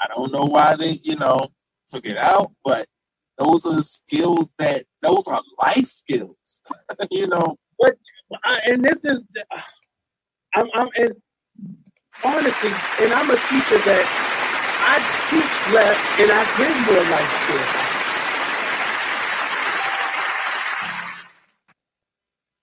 [0.00, 1.48] I don't know why they, you know,
[1.88, 2.86] took it out, but
[3.36, 6.62] those are skills that those are life skills,
[7.10, 7.56] you know.
[7.80, 7.96] But
[8.44, 9.24] uh, and this is,
[10.54, 11.14] I'm, I'm, and
[12.24, 14.06] honestly, and I'm a teacher that
[14.86, 14.98] I
[15.30, 17.88] teach less and I give more life skills.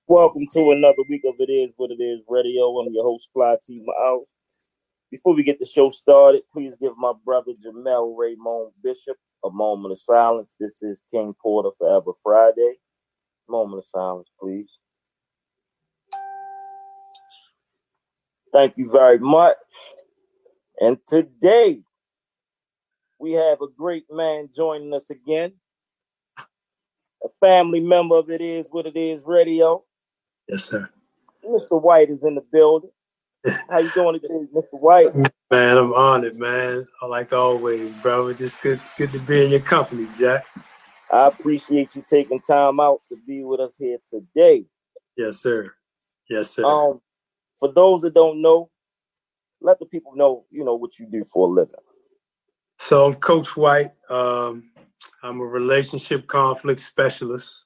[0.08, 2.80] Welcome to another week of It Is What It Is Radio.
[2.80, 4.30] I'm your host, Fly T Miles.
[5.12, 9.92] Before we get the show started, please give my brother Jamel Raymond Bishop a moment
[9.92, 10.56] of silence.
[10.60, 12.76] This is King Porter Forever Friday.
[13.48, 14.80] Moment of silence, please.
[18.52, 19.58] Thank you very much.
[20.80, 21.82] And today
[23.20, 25.54] we have a great man joining us again.
[26.40, 29.84] A family member of It Is What It Is Radio.
[30.48, 30.90] Yes, sir.
[31.48, 31.82] Mr.
[31.82, 32.90] White is in the building.
[33.70, 34.80] How you doing today, Mr.
[34.82, 35.14] White?
[35.52, 36.86] Man, I'm honored, man.
[37.08, 38.34] Like always, bro.
[38.34, 40.46] Just good, good to be in your company, Jack.
[41.12, 44.66] I appreciate you taking time out to be with us here today.
[45.16, 45.72] Yes, sir.
[46.30, 46.66] Yes, sir.
[46.66, 47.02] Um,
[47.60, 48.70] for those that don't know,
[49.62, 51.76] let the people know, you know, what you do for a living.
[52.80, 53.92] So I'm Coach White.
[54.10, 54.72] Um,
[55.22, 57.66] I'm a relationship conflict specialist.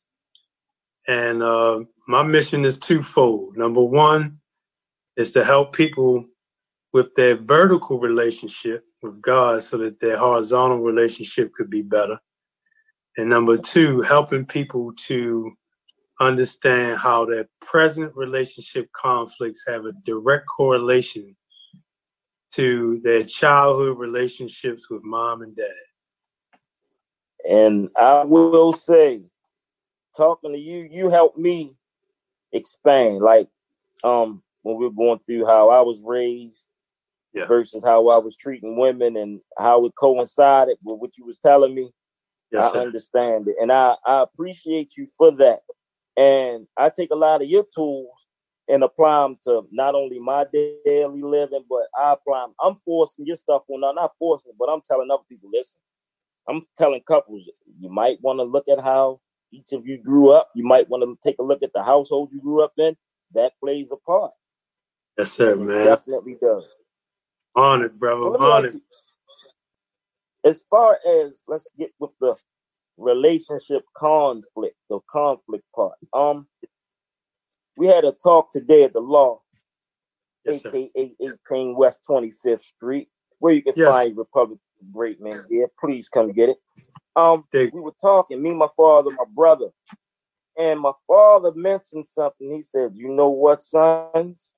[1.08, 3.58] And uh, my mission is twofold.
[3.58, 4.39] Number one
[5.20, 6.26] is to help people
[6.94, 12.18] with their vertical relationship with God so that their horizontal relationship could be better.
[13.18, 15.52] And number two, helping people to
[16.22, 21.36] understand how their present relationship conflicts have a direct correlation
[22.54, 25.70] to their childhood relationships with mom and dad.
[27.48, 29.30] And I will say,
[30.16, 31.76] talking to you, you helped me
[32.54, 33.20] expand.
[33.20, 33.50] Like,
[34.04, 36.68] um, when we are going through how I was raised
[37.34, 37.46] yeah.
[37.48, 41.74] versus how I was treating women and how it coincided with what you was telling
[41.74, 41.92] me.
[42.52, 42.82] Yes, I sir.
[42.82, 43.56] understand it.
[43.62, 45.60] And I, I appreciate you for that.
[46.18, 48.28] And I take a lot of your tools
[48.68, 52.56] and apply them to not only my daily living, but I apply them.
[52.62, 55.80] I'm forcing your stuff on, well, not forcing, but I'm telling other people, listen,
[56.48, 57.44] I'm telling couples,
[57.80, 60.50] you might want to look at how each of you grew up.
[60.56, 62.96] You might want to take a look at the household you grew up in.
[63.34, 64.32] That plays a part.
[65.18, 65.86] Yes, sir, man.
[65.86, 66.66] definitely does.
[67.56, 68.22] On it, brother.
[68.22, 68.76] So on it.
[70.46, 72.36] As far as let's get with the
[72.98, 75.96] relationship conflict, the conflict part.
[76.14, 76.48] Um,
[77.78, 79.42] we had a talk today at the law,
[80.46, 81.16] yes, aka
[81.50, 83.08] 18 West 25th Street,
[83.40, 83.90] where you can yes.
[83.92, 84.60] find Republic
[84.94, 85.70] Great Man here.
[85.80, 86.58] Please come get it.
[87.16, 89.70] Um, we were talking, me, my father, my brother,
[90.58, 92.54] and my father mentioned something.
[92.54, 94.52] He said, "You know what, sons?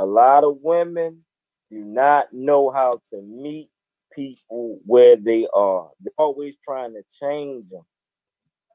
[0.00, 1.24] A lot of women
[1.70, 3.70] do not know how to meet
[4.14, 5.90] people where they are.
[6.00, 7.82] They're always trying to change them.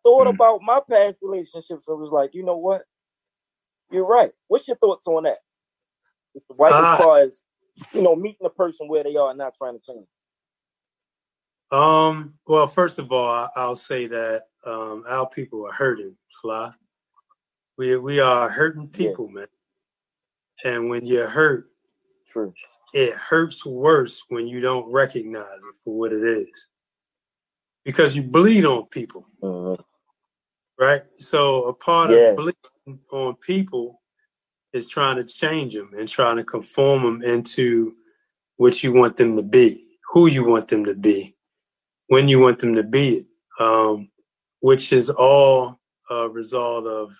[0.03, 0.33] Thought mm.
[0.35, 1.85] about my past relationships.
[1.87, 2.83] I was like, you know what?
[3.91, 4.31] You're right.
[4.47, 5.39] What's your thoughts on that?
[6.35, 7.43] It's the right uh, as far as
[7.93, 10.07] you know, meeting a person where they are and not trying to change.
[11.71, 12.33] Um.
[12.47, 16.15] Well, first of all, I, will say that um, our people are hurting.
[16.41, 16.71] Fly.
[17.77, 19.41] We we are hurting people, yeah.
[19.41, 19.47] man.
[20.63, 21.69] And when you're hurt,
[22.27, 22.53] True.
[22.93, 26.67] it hurts worse when you don't recognize it for what it is.
[27.85, 29.25] Because you bleed on people.
[29.41, 29.81] Mm-hmm.
[30.77, 31.03] Right?
[31.17, 32.29] So a part yeah.
[32.29, 34.01] of bleeding on people
[34.73, 37.95] is trying to change them and trying to conform them into
[38.57, 41.35] what you want them to be, who you want them to be,
[42.07, 43.25] when you want them to be it,
[43.59, 44.09] um,
[44.59, 47.11] which is all a result of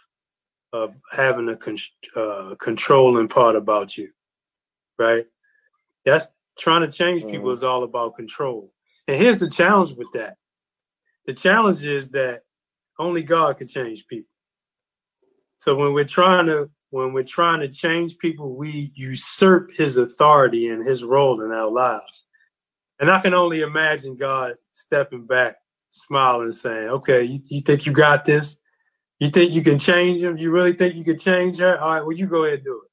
[0.74, 1.78] of having a con-
[2.16, 4.10] uh, controlling part about you,
[4.98, 5.26] right?
[6.06, 7.54] That's trying to change people mm-hmm.
[7.54, 8.72] is all about control.
[9.08, 10.38] And here's the challenge with that.
[11.26, 12.44] The challenge is that
[13.00, 14.30] only God can change people.
[15.58, 20.70] So when we're trying to when we're trying to change people, we usurp his authority
[20.70, 22.26] and his role in our lives.
[23.00, 25.58] And I can only imagine God stepping back,
[25.92, 28.59] smiling, saying, Okay, you, you think you got this?
[29.20, 30.38] You think you can change him?
[30.38, 31.78] You really think you can change her?
[31.78, 32.90] All right, well, you go ahead and do it.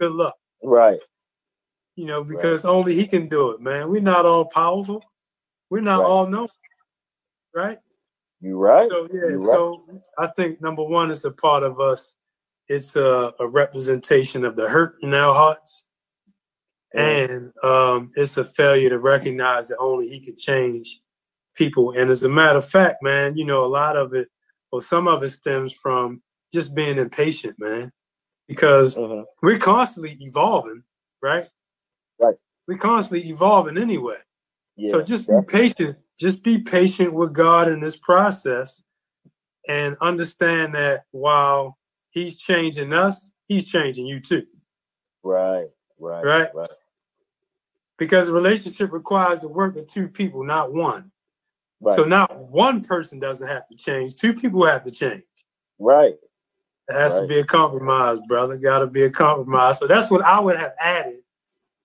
[0.00, 0.34] Good luck.
[0.62, 0.98] Right.
[1.96, 2.70] You know, because right.
[2.70, 3.90] only he can do it, man.
[3.90, 5.02] We're not all powerful.
[5.68, 6.06] We're not right.
[6.06, 6.48] all known.
[7.54, 7.78] Right?
[8.40, 8.88] You right.
[8.88, 9.84] So yeah, you so.
[10.16, 12.14] I think number one is a part of us.
[12.68, 15.84] It's a, a representation of the hurt in our hearts.
[16.94, 21.00] And um, it's a failure to recognize that only he can change
[21.54, 21.92] people.
[21.92, 24.28] And as a matter of fact, man, you know, a lot of it
[24.72, 26.22] well, some of it stems from
[26.52, 27.92] just being impatient, man,
[28.46, 29.22] because mm-hmm.
[29.42, 30.82] we're constantly evolving,
[31.22, 31.48] right?
[32.20, 32.34] Right.
[32.66, 34.18] We're constantly evolving anyway.
[34.76, 35.96] Yeah, so just be patient.
[36.18, 38.82] Just be patient with God in this process
[39.68, 41.78] and understand that while
[42.10, 44.44] He's changing us, He's changing you too.
[45.22, 45.66] Right,
[45.98, 46.54] right, right.
[46.54, 46.68] right.
[47.98, 51.10] Because a relationship requires the work of two people, not one.
[51.80, 51.96] Right.
[51.96, 54.16] So not one person doesn't have to change.
[54.16, 55.22] Two people have to change.
[55.78, 56.14] Right.
[56.88, 57.20] It has right.
[57.20, 58.56] to be a compromise, brother.
[58.56, 59.78] Got to be a compromise.
[59.78, 61.20] So that's what I would have added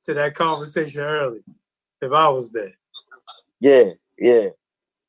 [0.06, 1.42] to that conversation early
[2.02, 2.74] if I was there.
[3.60, 4.50] Yeah, yeah.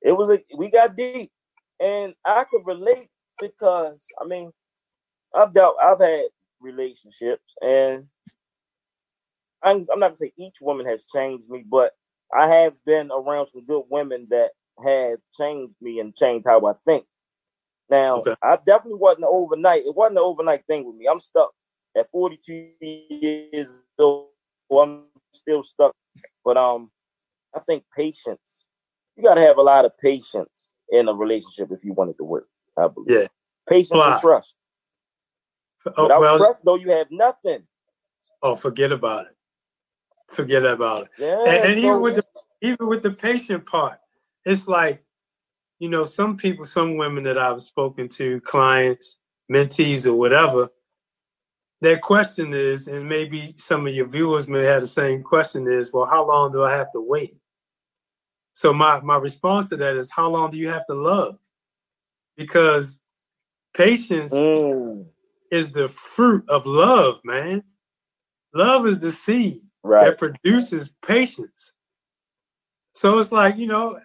[0.03, 1.33] It was a we got deep,
[1.81, 3.09] and I could relate
[3.41, 4.53] because I mean,
[5.35, 6.25] I've dealt, I've had
[6.61, 8.05] relationships, and
[9.63, 11.93] I'm, I'm not gonna say each woman has changed me, but
[12.33, 14.51] I have been around some good women that
[14.83, 17.05] have changed me and changed how I think.
[17.91, 18.35] Now, okay.
[18.43, 19.85] I definitely wasn't overnight.
[19.85, 21.07] It wasn't an overnight thing with me.
[21.07, 21.53] I'm stuck
[21.97, 23.69] at 42 years
[23.99, 24.29] old.
[24.75, 25.95] I'm still stuck.
[26.45, 26.91] But um,
[27.55, 28.67] I think patience.
[29.17, 32.17] You got to have a lot of patience in a relationship if you want it
[32.19, 32.49] to work.
[32.77, 33.21] I believe.
[33.21, 33.27] Yeah.
[33.69, 34.55] Patience and trust.
[35.97, 37.63] Oh, Without well, trust, though, you have nothing.
[38.43, 39.37] Oh, forget about it.
[40.29, 41.09] Forget about it.
[41.19, 42.25] Yeah, and, and so, even with the
[42.63, 43.99] even with the patient part,
[44.45, 45.03] it's like,
[45.79, 49.19] you know, some people, some women that I've spoken to, clients,
[49.53, 50.69] mentees, or whatever,
[51.81, 55.93] their question is, and maybe some of your viewers may have the same question is,
[55.93, 57.37] well, how long do I have to wait?
[58.55, 61.39] So my my response to that is, how long do you have to love?
[62.37, 63.01] Because
[63.75, 65.05] patience mm.
[65.51, 67.63] is the fruit of love, man.
[68.55, 70.05] Love is the seed right.
[70.05, 71.73] that produces patience.
[72.95, 73.99] So it's like, you know,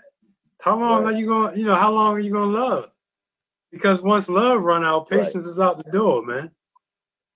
[0.59, 1.13] how long right.
[1.13, 2.91] are you gonna, You know, how long are you going to love?
[3.71, 5.51] Because once love run out, patience right.
[5.51, 6.51] is out the door, man.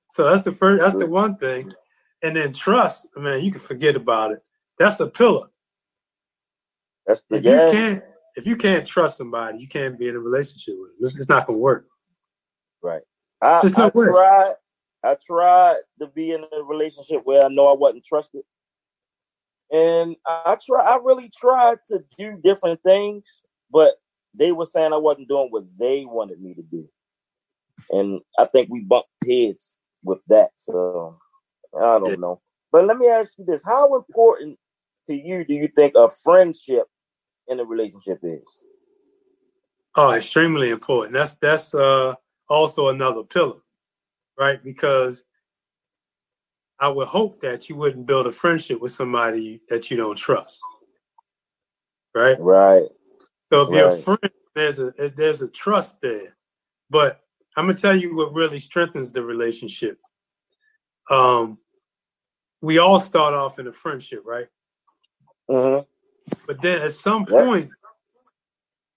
[0.10, 0.82] So that's the first.
[0.82, 1.74] That's the one thing,
[2.22, 3.44] and then trust, man.
[3.44, 4.44] You can forget about it.
[4.78, 5.48] That's a pillar.
[7.08, 8.04] That's the if you can't
[8.36, 10.98] if you can't trust somebody, you can't be in a relationship with them.
[11.02, 11.88] It's, it's not gonna work.
[12.82, 13.02] Right.
[13.42, 14.54] I, no I tried.
[15.04, 18.44] I tried to be in a relationship where I know I wasn't trusted,
[19.74, 20.82] and I try.
[20.82, 23.96] I really tried to do different things, but
[24.36, 26.88] they were saying I wasn't doing what they wanted me to do,
[27.90, 30.52] and I think we bumped heads with that.
[30.56, 31.18] So
[31.76, 32.40] I don't know.
[32.72, 34.60] But let me ask you this: How important
[35.08, 36.86] to you do you think a friendship
[37.48, 38.62] in a relationship is?
[39.96, 41.14] Oh, extremely important.
[41.14, 42.14] That's that's uh,
[42.48, 43.60] also another pillar,
[44.38, 44.64] right?
[44.64, 45.24] Because
[46.80, 50.62] I would hope that you wouldn't build a friendship with somebody that you don't trust.
[52.16, 52.40] Right?
[52.40, 52.88] Right.
[53.52, 53.78] So if right.
[53.78, 56.36] you're a friend, there's a there's a trust there.
[56.90, 57.22] But
[57.56, 60.00] I'm gonna tell you what really strengthens the relationship.
[61.10, 61.58] Um,
[62.62, 64.48] we all start off in a friendship, right?
[65.50, 65.84] Mm-hmm.
[66.48, 67.70] But then at some point,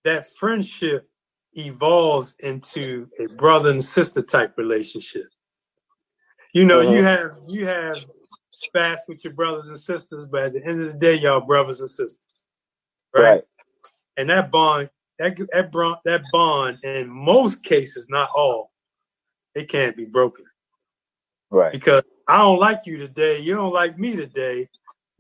[0.05, 1.09] that friendship
[1.55, 5.27] evolves into a brother and sister type relationship.
[6.57, 7.09] You know, you uh-huh.
[7.09, 8.03] have you have
[8.49, 11.81] spats with your brothers and sisters, but at the end of the day, y'all brothers
[11.81, 12.47] and sisters,
[13.15, 13.23] right?
[13.23, 13.43] right.
[14.17, 14.89] And that bond,
[15.19, 18.73] that that bond, that bond, in most cases, not all,
[19.55, 20.47] it can't be broken,
[21.51, 21.73] right?
[21.73, 24.67] Because I don't like you today, you don't like me today,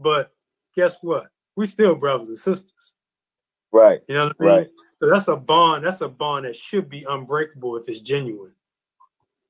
[0.01, 0.33] but
[0.75, 1.27] guess what?
[1.55, 2.95] We still brothers and sisters,
[3.73, 4.01] right?
[4.09, 4.57] You know what I mean?
[4.57, 4.69] Right.
[5.03, 5.85] So that's a bond.
[5.85, 8.53] That's a bond that should be unbreakable if it's genuine.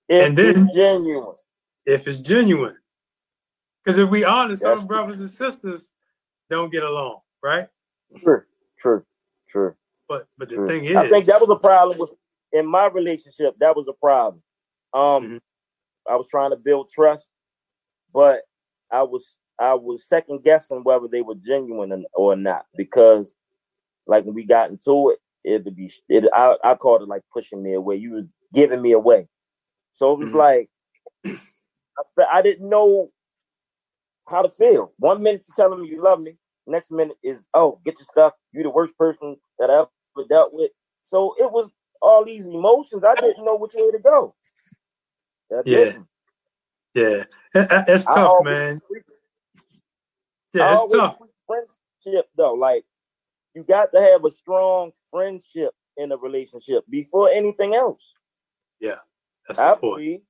[0.09, 1.37] If and then genuine
[1.87, 2.77] if it's genuine.
[3.85, 5.93] Because if we honest, That's some brothers and sisters
[6.51, 7.69] don't get along, right?
[8.25, 8.43] True,
[8.79, 9.05] true,
[9.49, 9.75] true.
[10.09, 10.67] But but the true.
[10.67, 12.11] thing is, I think that was a problem with
[12.53, 13.55] in my relationship.
[13.61, 14.43] That was a problem.
[14.93, 15.37] Um, mm-hmm.
[16.13, 17.29] I was trying to build trust,
[18.13, 18.43] but
[18.91, 23.33] I was I was second guessing whether they were genuine or not because,
[24.07, 26.29] like when we got into it, it'd be it.
[26.33, 27.97] I I called it like pushing me away.
[27.97, 29.29] You was giving me away,
[29.93, 30.39] so it was mm-hmm.
[30.39, 30.71] like
[32.33, 33.11] I didn't know
[34.29, 34.93] how to feel.
[34.99, 36.37] One minute you're telling me you love me,
[36.67, 38.35] next minute is oh get your stuff.
[38.53, 40.71] You're the worst person that I ever dealt with.
[41.03, 41.71] So it was
[42.03, 43.05] all these emotions.
[43.05, 44.35] I didn't know which way to go.
[45.53, 46.07] I yeah, didn't.
[46.95, 47.25] yeah,
[47.55, 48.81] it's tough, man.
[50.53, 51.17] Yeah, it's tough.
[51.47, 52.85] Friendship though, like
[53.55, 58.03] you got to have a strong friendship in a relationship before anything else.
[58.81, 58.97] Yeah,
[59.47, 60.05] that's I important.
[60.05, 60.21] Believe,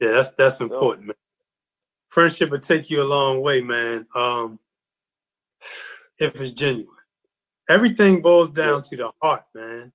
[0.00, 1.16] yeah, that's that's important, man.
[2.08, 4.06] Friendship will take you a long way, man.
[4.14, 4.58] Um,
[6.18, 6.88] if it's genuine,
[7.68, 9.92] everything boils down to the heart, man.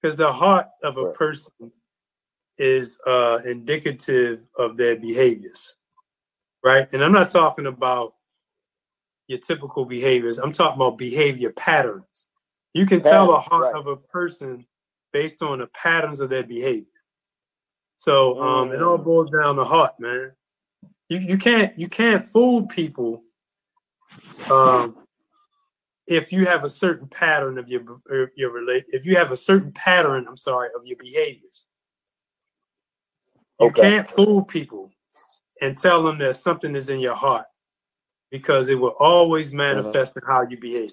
[0.00, 1.72] Because the heart of a person
[2.56, 5.74] is uh, indicative of their behaviors,
[6.64, 6.88] right?
[6.92, 8.14] And I'm not talking about
[9.28, 10.38] your typical behaviors.
[10.38, 12.26] I'm talking about behavior patterns.
[12.74, 13.74] You can patterns, tell the heart right.
[13.74, 14.66] of a person
[15.12, 16.86] based on the patterns of their behavior.
[17.98, 19.04] So um, it all mm.
[19.04, 20.32] boils down to heart, man.
[21.08, 23.22] You you can't you can't fool people
[24.50, 24.96] um,
[26.06, 27.82] if you have a certain pattern of your
[28.36, 31.66] your relate if you have a certain pattern, I'm sorry, of your behaviors.
[33.60, 33.82] You okay.
[33.82, 34.92] can't fool people
[35.60, 37.46] and tell them that something is in your heart
[38.30, 39.56] because it will always uh-huh.
[39.56, 40.92] manifest in how you behave.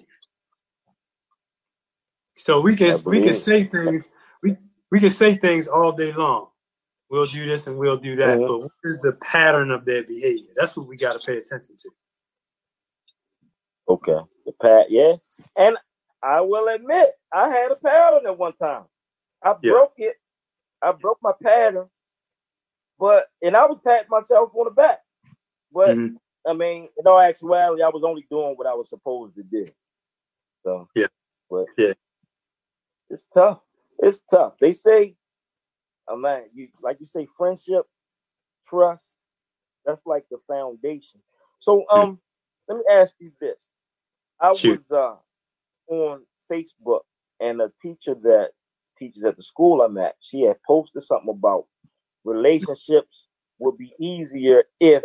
[2.36, 4.04] So we can we can say things
[4.42, 4.56] we
[4.90, 6.48] we can say things all day long.
[7.08, 8.46] We'll do this and we'll do that, uh-huh.
[8.46, 10.50] but what is the pattern of their behavior?
[10.56, 11.90] That's what we got to pay attention to.
[13.88, 15.14] Okay, the pat, yeah,
[15.56, 15.76] and
[16.20, 18.84] I will admit I had a pattern at one time.
[19.44, 19.70] I yeah.
[19.70, 20.16] broke it.
[20.82, 21.86] I broke my pattern,
[22.98, 24.98] but and I was patting myself on the back.
[25.72, 26.16] But mm-hmm.
[26.48, 29.66] I mean, in all actuality, I was only doing what I was supposed to do.
[30.64, 31.06] So yeah,
[31.48, 31.92] but yeah,
[33.08, 33.60] it's tough.
[34.00, 34.54] It's tough.
[34.60, 35.14] They say,
[36.14, 37.84] man, you like you say, friendship,
[38.68, 39.04] trust.
[39.84, 41.20] That's like the foundation.
[41.58, 42.18] So um,
[42.68, 43.56] let me ask you this.
[44.40, 44.78] I Shoot.
[44.78, 45.16] was uh
[45.88, 47.00] on Facebook
[47.40, 48.50] and a teacher that
[48.98, 51.66] teaches at the school I'm at, she had posted something about
[52.24, 53.26] relationships
[53.58, 55.04] would be easier if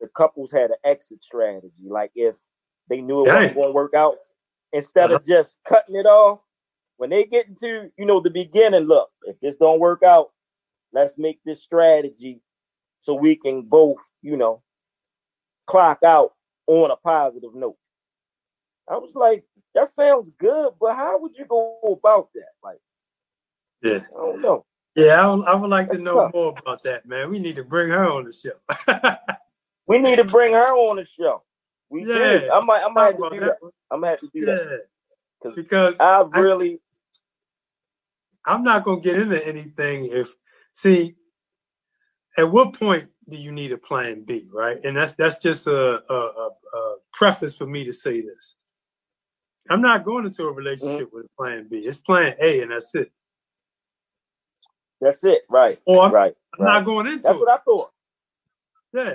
[0.00, 1.86] the couples had an exit strategy.
[1.88, 2.36] Like if
[2.88, 3.34] they knew it Dang.
[3.34, 4.16] wasn't going to work out,
[4.72, 5.16] instead uh-huh.
[5.16, 6.40] of just cutting it off,
[6.98, 10.30] when they get into you know the beginning, look, if this don't work out,
[10.92, 12.42] let's make this strategy
[13.00, 14.62] so we can both you know
[15.66, 16.34] clock out
[16.66, 17.76] on a positive note.
[18.90, 22.50] I was like, that sounds good, but how would you go about that?
[22.62, 22.78] Like,
[23.82, 24.64] yeah, I don't know.
[24.94, 26.34] Yeah, I, I would like That's to know tough.
[26.34, 27.30] more about that, man.
[27.30, 29.16] We need to bring her on the show.
[29.86, 31.42] We need to bring her on the show.
[31.88, 32.18] We yeah.
[32.18, 32.50] did.
[32.50, 32.82] I might.
[32.82, 33.46] I might have to do that.
[33.46, 33.70] that.
[33.90, 34.54] I'm gonna have to do yeah.
[35.42, 36.80] that because I really.
[38.46, 40.34] I'm not gonna get into anything if
[40.72, 41.14] see.
[42.36, 44.78] At what point do you need a plan B, right?
[44.84, 48.54] And that's that's just a, a, a, a preface for me to say this.
[49.70, 51.16] I'm not going into a relationship mm-hmm.
[51.16, 51.78] with a plan B.
[51.78, 53.10] It's plan A, and that's it.
[55.00, 55.78] That's it, right?
[55.84, 56.34] Or I'm, right.
[56.58, 56.72] I'm right.
[56.74, 57.22] not going into.
[57.22, 57.40] That's it.
[57.40, 57.90] what I thought.
[58.94, 59.14] Yeah,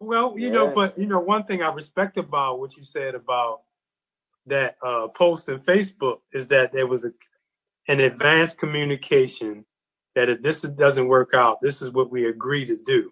[0.00, 0.54] well, you yes.
[0.54, 3.62] know, but you know, one thing I respect about what you said about
[4.46, 7.12] that uh, post in Facebook is that there was a
[7.88, 9.64] an advanced communication
[10.14, 13.10] that if this doesn't work out, this is what we agree to do,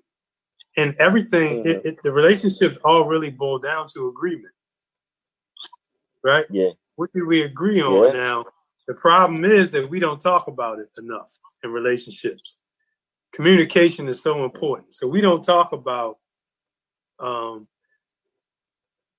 [0.76, 1.64] and everything.
[1.64, 1.68] Mm-hmm.
[1.68, 4.54] It, it, the relationships all really boil down to agreement,
[6.24, 6.46] right?
[6.50, 6.70] Yeah.
[6.96, 8.20] What do we agree on yeah.
[8.20, 8.44] now?
[8.88, 12.56] The problem is that we don't talk about it enough in relationships.
[13.32, 16.18] Communication is so important, so we don't talk about
[17.18, 17.68] um,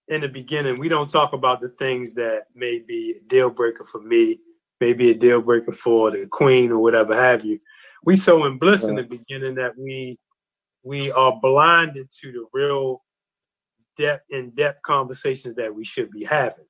[0.10, 3.86] in the beginning, we don't talk about the things that may be a deal breaker
[3.86, 4.38] for me,
[4.84, 7.58] maybe a deal breaker for the queen or whatever have you.
[8.04, 10.20] We so in bliss in the beginning that we
[10.84, 13.02] we are blinded to the real
[13.98, 16.66] depth in depth conversations that we should be having.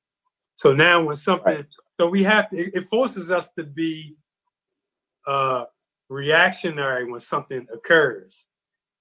[0.57, 1.65] So now when something right.
[1.99, 4.15] so we have to it forces us to be
[5.25, 5.65] uh
[6.09, 8.45] reactionary when something occurs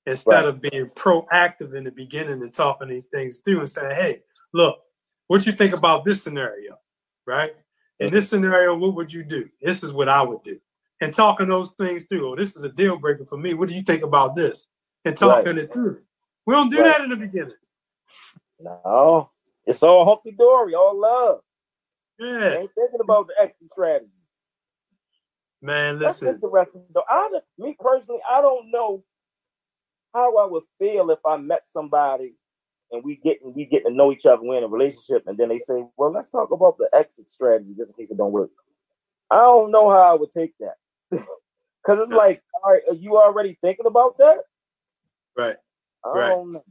[0.06, 0.44] instead right.
[0.46, 4.22] of being proactive in the beginning and talking these things through and saying, hey,
[4.54, 4.78] look,
[5.26, 6.76] what you think about this scenario,
[7.26, 7.52] right?
[8.02, 9.48] In this scenario, what would you do?
[9.60, 10.58] This is what I would do.
[11.00, 12.30] And talking those things through.
[12.30, 13.54] Oh, this is a deal breaker for me.
[13.54, 14.68] What do you think about this?
[15.04, 15.64] And talking right.
[15.64, 16.00] it through.
[16.46, 16.98] We don't do right.
[16.98, 17.54] that in the beginning.
[18.60, 19.30] No,
[19.66, 21.40] it's all hunky dory, all love.
[22.18, 22.58] Yeah.
[22.58, 24.10] ain't thinking about the exit strategy.
[25.60, 26.26] Man, listen.
[26.26, 26.82] That's interesting.
[26.92, 29.02] Though I, me personally, I don't know
[30.14, 32.34] how I would feel if I met somebody
[32.92, 35.48] and we get we get to know each other, we're in a relationship, and then
[35.48, 38.50] they say, "Well, let's talk about the exit strategy just in case it don't work."
[39.30, 40.74] I don't know how I would take that
[41.10, 44.38] because it's like, all right, are you already thinking about that?
[45.36, 45.56] Right.
[46.04, 46.28] I right.
[46.28, 46.64] don't know.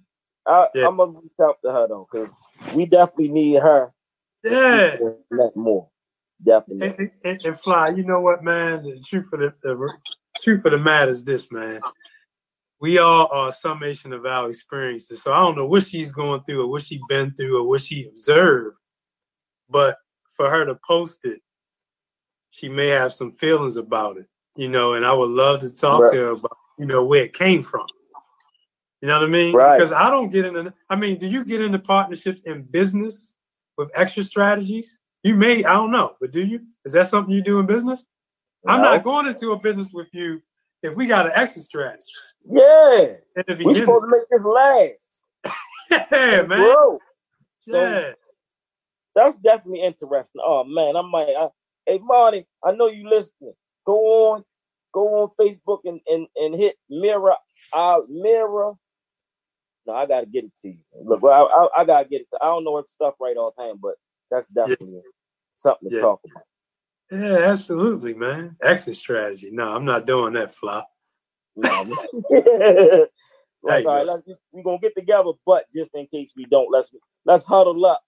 [0.45, 0.87] I, yeah.
[0.87, 2.29] I'm gonna reach out to her though, because
[2.73, 3.91] we definitely need her.
[4.43, 4.97] Yeah.
[5.55, 5.89] More.
[6.43, 6.87] Definitely.
[6.87, 8.83] And, and, and, fly, you know what, man?
[8.83, 9.93] The truth of the, the
[10.39, 11.81] truth of the matter is this, man
[12.81, 15.21] we all are a summation of our experiences.
[15.21, 17.81] So I don't know what she's going through or what she's been through or what
[17.81, 18.75] she observed.
[19.69, 19.97] But
[20.31, 21.41] for her to post it,
[22.49, 24.25] she may have some feelings about it,
[24.57, 26.11] you know, and I would love to talk right.
[26.11, 27.85] to her about, you know, where it came from.
[29.01, 29.55] You know what I mean?
[29.55, 29.77] Right.
[29.77, 33.33] Because I don't get into I mean, do you get into partnerships in business
[33.77, 34.97] with extra strategies?
[35.23, 36.61] You may, I don't know, but do you?
[36.83, 38.07] Is that something you do in business?
[38.65, 38.73] No.
[38.73, 40.41] I'm not going into a business with you
[40.83, 42.05] if we got an exit strategy.
[42.49, 43.13] Yeah.
[43.65, 45.19] We supposed to make this last.
[46.11, 46.47] yeah, man.
[46.47, 46.99] Bro.
[47.61, 48.11] So yeah.
[49.15, 50.41] that's definitely interesting.
[50.43, 51.33] Oh man, I might.
[51.37, 51.49] I,
[51.85, 53.53] hey Marty, I know you listening.
[53.85, 54.43] Go on,
[54.93, 57.35] go on Facebook and and, and hit mirror
[57.73, 58.73] uh mirror.
[59.85, 60.79] No, I gotta get it to you.
[61.03, 62.27] Look, I, I, I gotta get it.
[62.33, 63.95] To, I don't know if stuff right all the time, but
[64.29, 65.01] that's definitely yeah.
[65.55, 66.01] something to yeah.
[66.01, 66.43] talk about.
[67.11, 68.55] Yeah, absolutely, man.
[68.63, 69.49] Exit strategy.
[69.51, 70.87] No, I'm not doing that flop.
[71.57, 71.69] No,
[73.61, 76.71] like, all right, let's just, we're gonna get together, but just in case we don't,
[76.71, 76.89] let's
[77.25, 78.01] let's huddle up.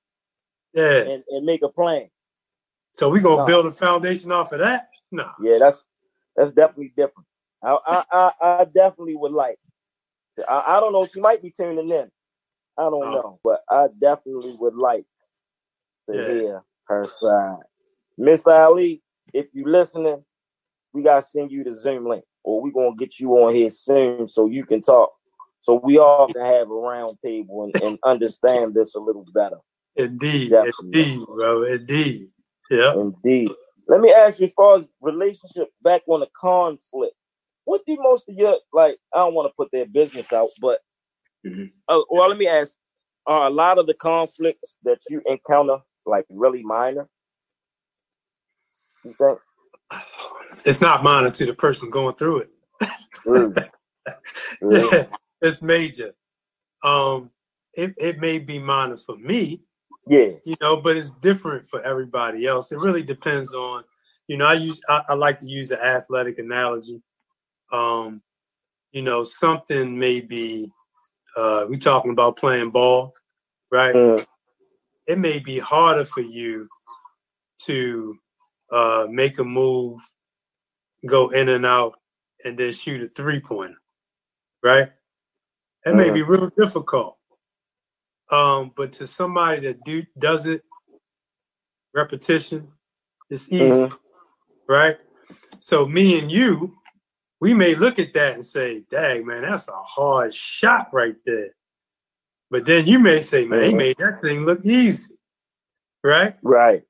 [0.73, 1.01] Yeah.
[1.01, 2.07] And, and make a plan.
[2.93, 3.45] So we gonna no.
[3.45, 4.87] build a foundation off of that?
[5.11, 5.29] No.
[5.41, 5.83] Yeah, that's
[6.37, 7.27] that's definitely different.
[7.61, 9.59] I I I, I definitely would like.
[10.47, 11.05] I, I don't know.
[11.13, 12.09] She might be tuning in.
[12.77, 13.11] I don't oh.
[13.11, 15.05] know, but I definitely would like
[16.09, 16.27] to yeah.
[16.27, 17.63] hear her side.
[18.17, 19.01] Miss Ali,
[19.33, 20.23] if you listening,
[20.93, 24.27] we gotta send you the Zoom link, or we gonna get you on here soon
[24.27, 25.11] so you can talk,
[25.61, 29.57] so we all can have a round table and, and understand this a little better.
[29.95, 30.85] Indeed, Definitely.
[30.85, 32.31] indeed, bro, indeed,
[32.69, 33.51] yeah, indeed.
[33.87, 37.15] Let me ask you, as far as relationship back on the conflict,
[37.65, 38.97] what do most of your like?
[39.13, 40.79] I don't want to put their business out, but
[41.45, 41.65] mm-hmm.
[41.87, 42.75] uh, well, let me ask:
[43.25, 47.07] Are a lot of the conflicts that you encounter like really minor?
[50.65, 52.49] It's not minor to the person going through it.
[54.61, 55.05] Yeah,
[55.41, 56.13] it's major.
[56.83, 57.29] Um,
[57.73, 59.61] it, it may be minor for me.
[60.07, 60.31] Yeah.
[60.45, 62.71] You know, but it's different for everybody else.
[62.71, 63.83] It really depends on,
[64.27, 67.01] you know, I use I, I like to use an athletic analogy.
[67.71, 68.21] Um,
[68.91, 70.71] you know, something may be
[71.37, 73.13] uh we talking about playing ball,
[73.71, 73.95] right?
[73.95, 74.25] Mm.
[75.07, 76.67] It may be harder for you
[77.65, 78.17] to
[78.73, 80.01] uh, make a move,
[81.05, 81.93] go in and out,
[82.43, 83.77] and then shoot a three pointer,
[84.63, 84.89] right?
[85.85, 86.31] That may be uh-huh.
[86.31, 87.17] real difficult.
[88.31, 90.63] Um, but to somebody that do does it,
[91.93, 92.69] repetition,
[93.29, 93.95] it's easy, uh-huh.
[94.67, 94.99] right?
[95.59, 96.73] So me and you,
[97.39, 101.49] we may look at that and say, "Dang, man, that's a hard shot right there."
[102.49, 103.77] But then you may say, "Man, he uh-huh.
[103.77, 105.13] made that thing look easy,"
[106.03, 106.35] right?
[106.41, 106.83] Right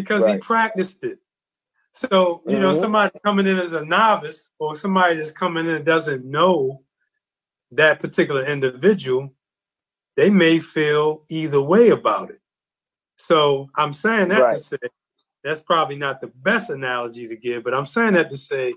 [0.00, 0.34] because right.
[0.34, 1.18] he practiced it.
[1.92, 2.62] So, you mm-hmm.
[2.62, 6.82] know, somebody coming in as a novice or somebody that's coming in and doesn't know
[7.72, 9.34] that particular individual,
[10.16, 12.40] they may feel either way about it.
[13.16, 14.56] So I'm saying that right.
[14.56, 14.76] to say
[15.42, 18.74] that's probably not the best analogy to give, but I'm saying that to say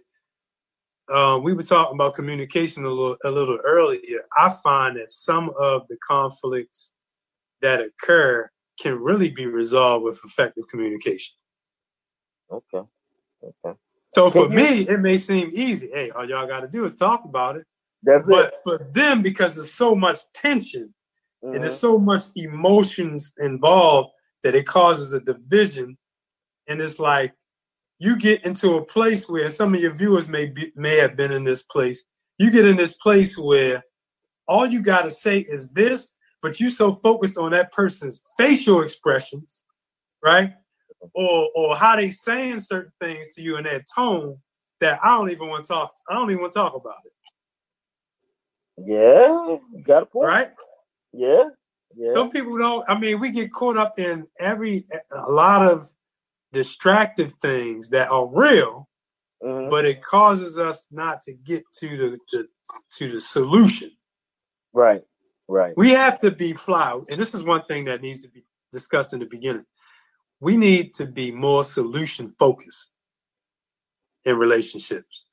[1.09, 4.21] uh, we were talking about communication a little, a little earlier.
[4.35, 6.91] I find that some of the conflicts
[7.61, 8.49] that occur
[8.81, 11.35] can really be resolved with effective communication.
[12.51, 12.81] Okay.
[13.43, 13.77] Okay.
[14.15, 15.89] So for you, me, it may seem easy.
[15.93, 17.65] Hey, all y'all got to do is talk about it.
[18.03, 18.53] That's but it.
[18.63, 20.93] for them, because there's so much tension
[21.43, 21.53] mm-hmm.
[21.53, 24.09] and there's so much emotions involved
[24.43, 25.97] that it causes a division.
[26.67, 27.33] And it's like
[27.99, 31.31] you get into a place where some of your viewers may be, may have been
[31.31, 32.03] in this place.
[32.37, 33.83] You get in this place where
[34.47, 38.81] all you got to say is this, but you so focused on that person's facial
[38.81, 39.63] expressions,
[40.23, 40.53] right?
[41.13, 44.37] Or or how they saying certain things to you in that tone
[44.79, 45.93] that I don't even want to talk.
[46.09, 47.13] I don't even want to talk about it.
[48.85, 50.27] Yeah, got a point.
[50.27, 50.51] Right?
[51.13, 51.43] Yeah.
[51.95, 52.13] Yeah.
[52.13, 52.89] Some people don't.
[52.89, 55.91] I mean, we get caught up in every a lot of
[56.53, 58.89] distractive things that are real,
[59.43, 59.69] mm-hmm.
[59.69, 62.47] but it causes us not to get to the, the
[62.97, 63.91] to the solution.
[64.73, 65.01] Right.
[65.51, 65.73] Right.
[65.75, 69.11] We have to be fly, and this is one thing that needs to be discussed
[69.11, 69.65] in the beginning.
[70.39, 72.93] We need to be more solution focused
[74.23, 75.25] in relationships.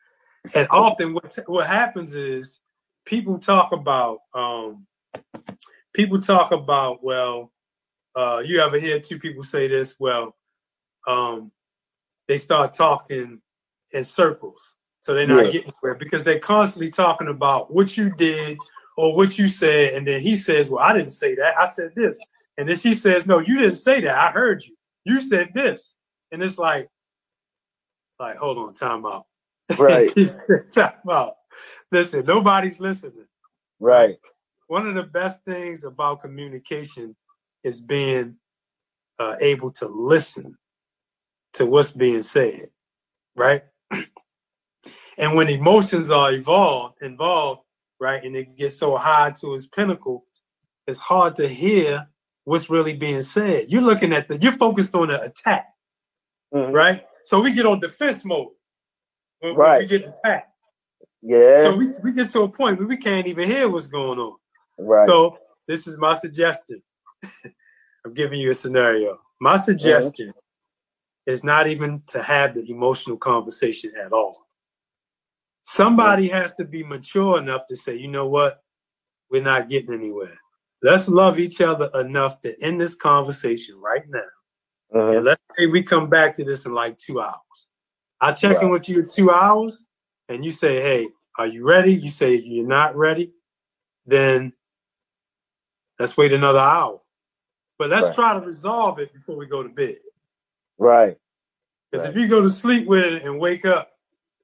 [0.55, 2.59] And often what what happens is
[3.05, 4.89] people talk about um,
[5.95, 7.53] people talk about well
[8.17, 10.35] uh, you ever hear two people say this well
[11.07, 11.53] um,
[12.27, 13.41] they start talking
[13.93, 15.53] in circles so they're not yeah.
[15.53, 18.59] getting anywhere because they're constantly talking about what you did
[18.99, 21.57] or what you said, and then he says, "Well, I didn't say that.
[21.57, 22.19] I said this,"
[22.57, 24.19] and then she says, "No, you didn't say that.
[24.19, 24.77] I heard you.
[25.05, 25.95] You said this,"
[26.33, 26.89] and it's like,
[28.19, 29.27] like, hold on, time out.
[29.79, 30.13] Right.
[30.75, 31.37] time out.
[31.93, 33.29] Listen, nobody's listening.
[33.79, 34.19] Right.
[34.67, 37.15] One of the best things about communication
[37.63, 38.35] is being
[39.21, 40.59] uh, able to listen
[41.53, 42.71] to what's being said,
[43.37, 43.63] right?
[45.19, 47.63] and when emotions are involved, involved,
[48.01, 48.23] right?
[48.23, 50.25] And it gets so high to its pinnacle,
[50.87, 52.09] it's hard to hear
[52.45, 53.67] what's really being said.
[53.69, 55.67] You're looking at the, you're focused on the attack,
[56.55, 56.73] mm-hmm.
[56.73, 57.05] right?
[57.25, 58.49] So we get on defense mode
[59.41, 59.73] when, right.
[59.73, 60.51] when we get attacked.
[61.21, 61.59] Yeah.
[61.59, 64.37] So we, we get to a point where we can't even hear what's going on.
[64.79, 65.07] Right.
[65.07, 66.83] So this is my suggestion.
[68.05, 69.19] I'm giving you a scenario.
[69.41, 71.31] My suggestion mm-hmm.
[71.31, 74.48] is not even to have the emotional conversation at all.
[75.79, 78.65] Somebody has to be mature enough to say, you know what?
[79.31, 80.37] We're not getting anywhere.
[80.83, 84.19] Let's love each other enough to end this conversation right now.
[84.93, 85.13] Uh-huh.
[85.13, 87.69] And let's say we come back to this in like two hours.
[88.21, 88.65] I check right.
[88.65, 89.85] in with you in two hours
[90.29, 91.95] and you say, hey, are you ready?
[91.95, 93.31] You say you're not ready,
[94.05, 94.55] then
[96.01, 97.01] let's wait another hour.
[97.79, 98.15] But let's right.
[98.17, 99.99] try to resolve it before we go to bed.
[100.77, 101.17] Right.
[101.93, 102.17] Because right.
[102.17, 103.93] if you go to sleep with it and wake up,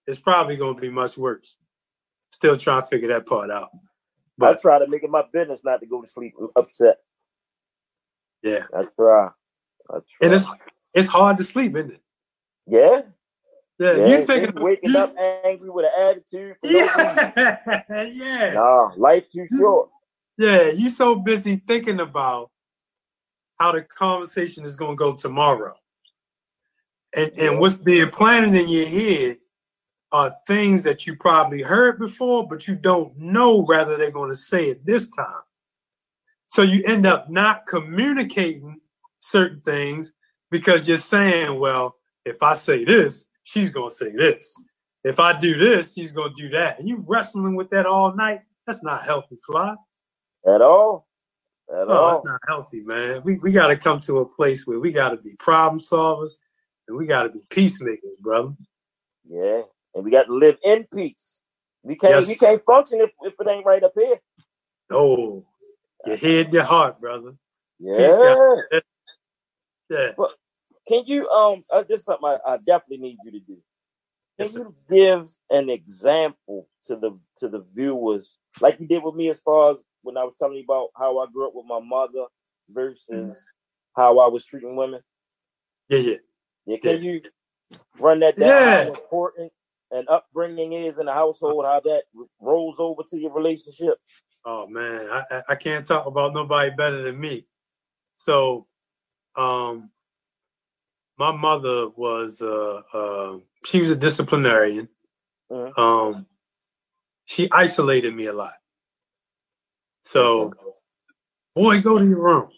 [0.06, 1.56] it's probably going to be much worse.
[2.30, 3.70] Still trying to figure that part out.
[4.36, 6.98] But I try to make it my business not to go to sleep upset.
[8.42, 8.64] Yeah.
[8.76, 9.28] I try.
[9.88, 10.00] I try.
[10.22, 10.46] And it's
[10.92, 12.02] it's hard to sleep, isn't it?
[12.66, 13.02] Yeah.
[13.78, 15.14] Yeah, yeah you thinking waking you, up
[15.44, 16.56] angry with an attitude?
[16.62, 18.54] yeah, no yeah.
[18.54, 19.90] Nah, life too short.
[20.38, 22.50] Yeah, you so busy thinking about
[23.58, 25.74] how the conversation is going to go tomorrow,
[27.16, 29.38] and and what's being planted in your head
[30.14, 34.37] are things that you probably heard before, but you don't know whether they're going to
[34.37, 35.42] say it this time.
[36.46, 38.81] So you end up not communicating
[39.18, 40.12] certain things
[40.53, 44.55] because you're saying, well, if I say this, she's gonna say this.
[45.03, 46.79] If I do this, she's gonna do that.
[46.79, 49.74] And you wrestling with that all night, that's not healthy, fly.
[50.46, 51.09] At all.
[51.68, 52.12] At no, all.
[52.12, 53.22] that's not healthy, man.
[53.24, 56.35] We we gotta come to a place where we gotta be problem solvers
[56.87, 58.55] and we gotta be peacemakers, brother.
[59.29, 59.62] Yeah.
[59.94, 61.38] And we got to live in peace.
[61.83, 62.28] We can't yes.
[62.28, 64.16] we can't function if, if it ain't right up here.
[64.90, 65.44] No.
[66.07, 67.35] Your head, your heart, brother.
[67.78, 68.57] Yeah.
[69.90, 70.11] Yeah.
[70.16, 70.33] But
[70.88, 71.62] can you um?
[71.70, 73.59] Uh, this is something I, I, definitely need you to do.
[74.38, 79.14] Can yes, you give an example to the to the viewers, like you did with
[79.14, 81.66] me, as far as when I was telling you about how I grew up with
[81.66, 82.24] my mother
[82.70, 83.30] versus mm-hmm.
[83.96, 85.00] how I was treating women?
[85.88, 86.16] Yeah, yeah.
[86.66, 86.76] Yeah.
[86.78, 87.11] Can yeah.
[87.11, 87.20] you
[87.98, 88.48] run that down?
[88.48, 88.85] Yeah.
[88.85, 89.52] How important
[89.94, 92.02] and upbringing is in the household, how that
[92.40, 93.94] rolls over to your relationship?
[94.44, 97.46] Oh man, I, I can't talk about nobody better than me.
[98.16, 98.66] So,
[99.37, 99.90] um,
[101.18, 104.88] my mother was uh, uh, she was a disciplinarian.
[105.50, 105.80] Mm-hmm.
[105.80, 106.26] Um,
[107.26, 108.54] she isolated me a lot.
[110.02, 110.52] So,
[111.54, 112.50] boy, go to your room.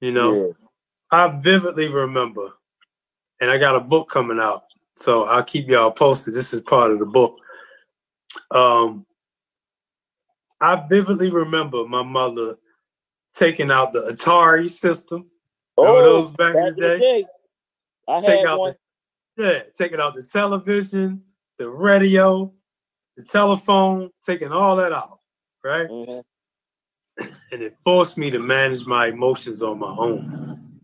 [0.00, 0.52] You know, yeah.
[1.10, 2.50] I vividly remember,
[3.40, 4.64] and I got a book coming out,
[4.96, 6.34] so I'll keep y'all posted.
[6.34, 7.38] This is part of the book.
[8.50, 9.06] Um,
[10.60, 12.56] I vividly remember my mother
[13.34, 15.30] taking out the Atari system
[15.76, 16.98] oh, those back, back in the day?
[16.98, 17.26] day.
[18.08, 18.74] I Take had out one.
[19.36, 21.22] The, yeah, taking out the television,
[21.58, 22.52] the radio,
[23.16, 25.20] the telephone, taking all that out,
[25.62, 25.88] right?
[25.88, 26.20] Mm-hmm.
[27.52, 30.80] And it forced me to manage my emotions on my own.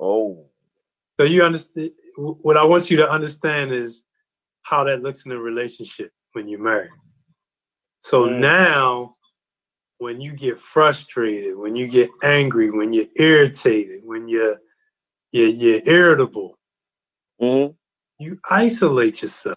[0.00, 0.45] Oh.
[1.18, 4.02] So you understand what I want you to understand is
[4.62, 6.90] how that looks in a relationship when you're married.
[8.02, 8.38] So mm.
[8.38, 9.14] now
[9.98, 14.58] when you get frustrated, when you get angry, when you're irritated, when you're
[15.32, 16.58] you're, you're irritable,
[17.40, 17.72] mm-hmm.
[18.22, 19.56] you isolate yourself.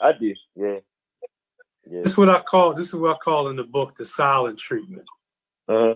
[0.00, 0.78] I do, yeah.
[1.90, 2.02] yeah.
[2.02, 4.58] This is what I call this is what I call in the book the silent
[4.58, 5.06] treatment.
[5.68, 5.94] Uh-huh.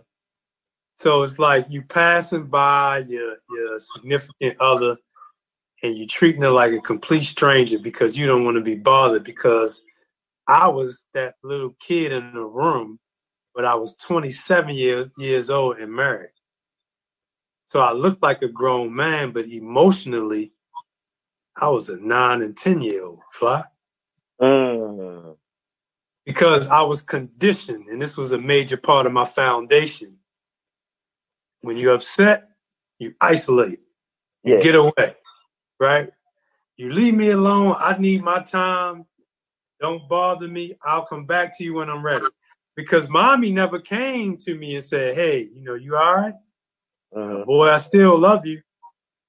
[1.01, 4.99] So it's like you passing by your your significant other
[5.83, 9.25] and you're treating her like a complete stranger because you don't want to be bothered
[9.25, 9.83] because
[10.47, 12.99] I was that little kid in the room
[13.55, 16.35] but I was 27 years years old and married.
[17.65, 20.53] So I looked like a grown man, but emotionally,
[21.57, 23.65] I was a nine and 10 year old fly.
[24.39, 25.35] Mm.
[26.27, 30.20] Because I was conditioned, and this was a major part of my foundation.
[31.63, 32.49] When you're upset,
[32.99, 33.81] you isolate,
[34.45, 34.61] you yeah.
[34.61, 35.15] get away,
[35.79, 36.11] right?
[36.77, 37.77] You leave me alone.
[37.79, 39.05] I need my time.
[39.81, 40.77] Don't bother me.
[40.83, 42.27] I'll come back to you when I'm ready
[42.77, 46.35] because mommy never came to me and said, "Hey, you know, you all right?
[47.15, 47.45] uh-huh.
[47.45, 48.63] Boy, I still love you."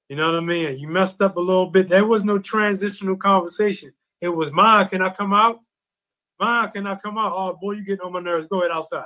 [0.10, 0.78] You know what I mean?
[0.78, 1.88] You messed up a little bit.
[1.88, 3.94] There was no transitional conversation.
[4.20, 4.88] It was mine.
[4.90, 5.60] Can I come out?
[6.40, 7.34] Mine, can I come out?
[7.36, 8.48] Oh boy, you getting on my nerves.
[8.48, 9.06] Go ahead outside.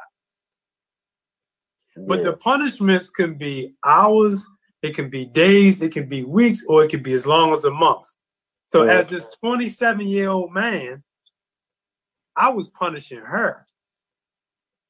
[1.96, 2.04] Yeah.
[2.08, 4.46] But the punishments can be hours,
[4.82, 7.66] it can be days, it can be weeks, or it can be as long as
[7.66, 8.06] a month.
[8.70, 9.00] So yeah.
[9.00, 11.04] as this 27 year old man,
[12.36, 13.66] I was punishing her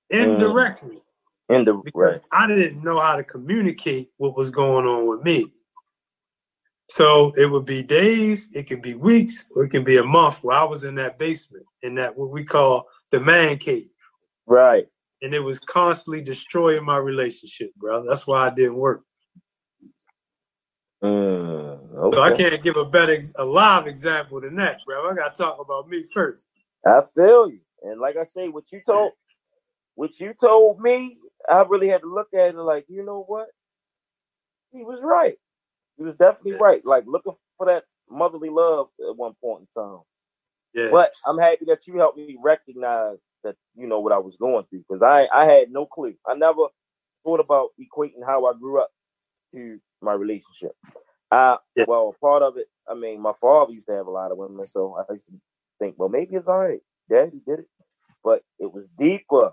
[0.09, 1.01] indirectly.
[1.49, 1.83] Mm.
[1.83, 2.21] because right.
[2.31, 5.51] I didn't know how to communicate what was going on with me.
[6.89, 10.43] So it would be days, it could be weeks, or it can be a month
[10.43, 13.89] where I was in that basement, in that what we call the man cave.
[14.45, 14.87] Right.
[15.21, 18.05] And it was constantly destroying my relationship, bro.
[18.07, 19.03] That's why I didn't work.
[21.03, 22.15] Mm, okay.
[22.15, 25.09] So I can't give a better, a live example than that, bro.
[25.09, 26.43] I got to talk about me first.
[26.85, 29.11] I feel you, and like I say, what you told,
[29.95, 31.17] what you told me,
[31.49, 33.47] I really had to look at it like, you know what?
[34.71, 35.35] He was right.
[35.97, 36.57] He was definitely yeah.
[36.61, 36.85] right.
[36.85, 40.01] Like looking for that motherly love at one point in time.
[40.73, 40.89] Yeah.
[40.91, 44.65] But I'm happy that you helped me recognize that you know what I was going
[44.69, 46.15] through because I I had no clue.
[46.27, 46.63] I never
[47.23, 48.89] thought about equating how I grew up
[49.53, 50.75] to my relationship.
[51.31, 51.85] Uh yeah.
[51.87, 54.67] well part of it, I mean, my father used to have a lot of women,
[54.67, 55.33] so I used to
[55.79, 56.81] think, well, maybe it's all right.
[57.09, 57.67] Daddy did it.
[58.23, 59.51] But it was deeper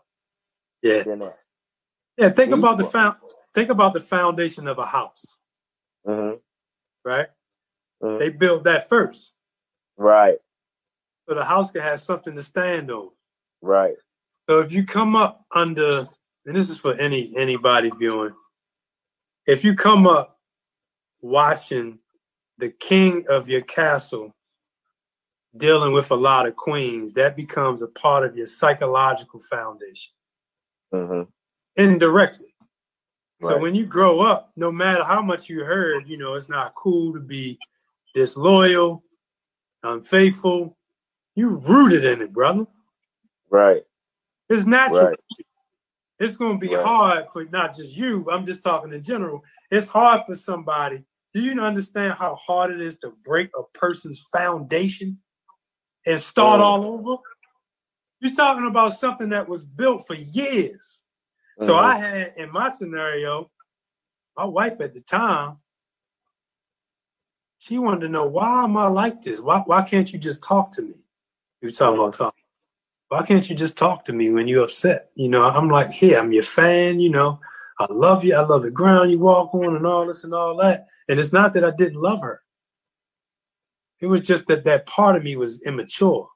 [0.83, 1.03] yeah.
[1.03, 1.37] than that.
[2.17, 2.59] Yeah, think deeper.
[2.59, 3.17] about the found
[3.55, 5.37] think about the foundation of a house.
[6.07, 6.37] Mm-hmm.
[7.05, 7.29] Right?
[8.03, 8.19] Mm-hmm.
[8.19, 9.33] They build that first.
[9.97, 10.39] Right.
[11.29, 13.11] So the house can have something to stand on.
[13.63, 13.95] Right.
[14.51, 16.05] So if you come up under,
[16.47, 18.35] and this is for any anybody viewing,
[19.47, 20.39] if you come up
[21.21, 21.99] watching
[22.59, 24.35] the king of your castle
[25.57, 30.13] dealing with a lot of queens, that becomes a part of your psychological foundation.
[30.93, 31.23] Mm-hmm.
[31.77, 32.55] Indirectly.
[33.41, 33.51] Right.
[33.51, 36.75] So when you grow up, no matter how much you heard, you know, it's not
[36.75, 37.59] cool to be
[38.15, 39.03] disloyal,
[39.83, 40.77] unfaithful,
[41.35, 42.67] you rooted in it, brother.
[43.53, 43.83] Right.
[44.49, 45.09] It's natural.
[45.09, 45.21] Right.
[46.19, 46.85] It's going to be Right.
[46.85, 48.29] hard for not just you.
[48.31, 49.43] I'm just talking in general.
[49.71, 51.05] It's hard for somebody.
[51.35, 55.19] Do you understand how hard it is to break a person's foundation
[56.07, 56.65] and start Mm.
[56.65, 57.23] all over?
[58.21, 61.03] You're talking about something that was built for years.
[61.61, 61.83] So Mhm.
[61.85, 63.51] I had in my scenario,
[64.37, 65.59] my wife at the time,
[67.59, 69.41] she wanted to know why am I like this?
[69.41, 70.95] Why why can't you just talk to me?
[71.61, 72.32] You were talking about talking.
[73.13, 75.11] Why can't you just talk to me when you're upset?
[75.17, 77.41] You know, I'm like, here, I'm your fan, you know.
[77.79, 78.35] I love you.
[78.35, 80.87] I love the ground you walk on and all this and all that.
[81.11, 82.41] And it's not that I didn't love her.
[84.01, 86.27] It was just that that part of me was immature.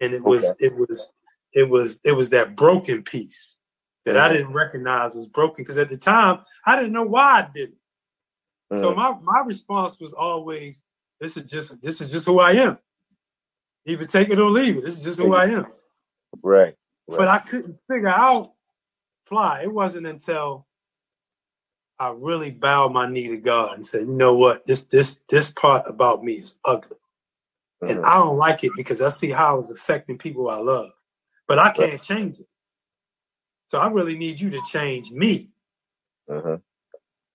[0.00, 0.66] And it was Okay.
[0.66, 1.08] it was
[1.52, 3.56] it was it was that broken piece
[4.04, 4.32] that I Mhm.
[4.32, 8.80] didn't recognize was broken because at the time I didn't know why I did it.
[8.80, 8.96] So Mhm.
[8.96, 10.82] my my response was always,
[11.20, 12.78] "This is just this is just who I am.
[13.84, 14.82] Either take it or leave it.
[14.82, 15.66] This is just who I am."
[16.42, 16.74] Right.
[17.08, 18.52] But I couldn't figure out
[19.26, 19.62] fly.
[19.62, 20.66] It wasn't until
[21.98, 24.66] I really bowed my knee to God and said, "You know what?
[24.66, 26.98] This this this part about me is ugly,
[27.80, 28.04] and Mhm.
[28.04, 30.92] I don't like it because I see how it's affecting people I love,
[31.46, 32.48] but I can't change it.
[33.68, 35.50] So I really need you to change me."
[36.28, 36.62] Mhm.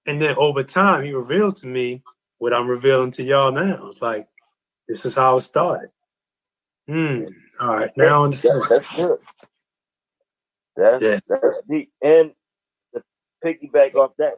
[0.06, 2.04] And then over time, he revealed to me
[2.40, 3.90] what I'm revealing to y'all now.
[3.90, 4.28] It's like,
[4.88, 5.92] this is how it started.
[6.88, 7.26] Hmm.
[7.62, 7.92] All right.
[7.96, 8.62] Now I That- understand.
[8.70, 9.20] that's good.
[10.76, 11.20] That's Yeah.
[11.28, 11.92] that's deep.
[12.02, 12.34] And
[12.94, 13.04] to
[13.44, 14.38] piggyback off that,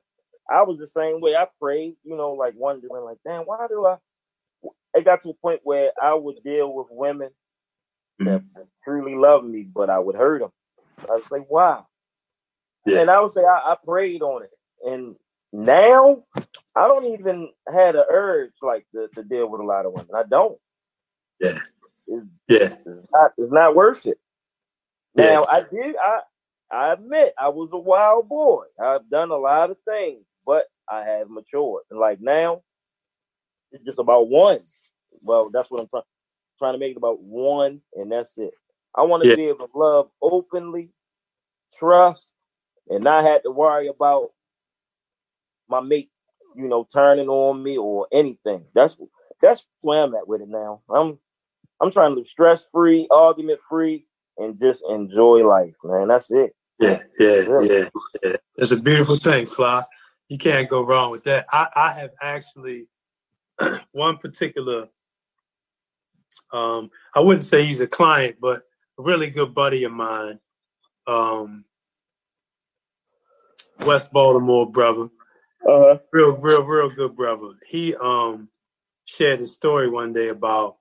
[0.50, 1.36] I was the same way.
[1.36, 3.98] I prayed, you know, like wondering, like, damn, why do I?
[4.94, 7.30] It got to a point where I would deal with women
[8.20, 8.62] that mm-hmm.
[8.84, 10.52] truly love me, but I would hurt them.
[11.10, 11.84] I was like, why?
[12.86, 13.00] Yeah.
[13.00, 14.52] And I would say I, I prayed on it,
[14.86, 15.16] and
[15.54, 16.24] now
[16.76, 20.14] I don't even have the urge like to, to deal with a lot of women.
[20.14, 20.60] I don't.
[21.40, 21.60] Yeah.
[22.08, 22.70] It's, Yeah.
[22.86, 23.32] it's not.
[23.38, 24.20] It's not worth it.
[25.16, 25.40] Yeah.
[25.40, 25.96] Now I did.
[25.98, 26.22] I
[26.72, 28.66] I admit I was a wild boy.
[28.82, 31.84] I've done a lot of things, but I have matured.
[31.92, 32.64] And like now,
[33.72, 34.60] it's just about one.
[35.22, 36.04] Well, that's what I'm trying
[36.60, 38.54] trying to make it about one, and that's it.
[38.96, 39.36] I want to Yeah.
[39.36, 40.92] be able to love openly,
[41.78, 42.32] trust,
[42.90, 44.32] and not have to worry about
[45.70, 46.12] my mate,
[46.56, 48.66] you know, turning on me or anything.
[48.76, 48.98] That's
[49.42, 50.82] that's where I'm at with it now.
[50.90, 51.20] I'm
[51.84, 54.06] I'm trying to live stress free, argument free,
[54.38, 56.08] and just enjoy life, man.
[56.08, 56.56] That's it.
[56.80, 57.00] Yeah.
[57.20, 57.58] Yeah.
[57.62, 57.90] Yeah.
[58.24, 58.36] Yeah.
[58.56, 59.84] It's a beautiful thing, Fly.
[60.30, 61.46] You can't go wrong with that.
[61.52, 62.88] I, I have actually
[63.92, 64.88] one particular
[66.54, 68.64] um I wouldn't say he's a client, but
[68.98, 70.40] a really good buddy of mine.
[71.06, 71.66] Um
[73.86, 75.10] West Baltimore brother.
[75.68, 75.98] Uh-huh.
[76.14, 77.50] real, real, real good brother.
[77.68, 78.48] He um
[79.04, 80.78] shared a story one day about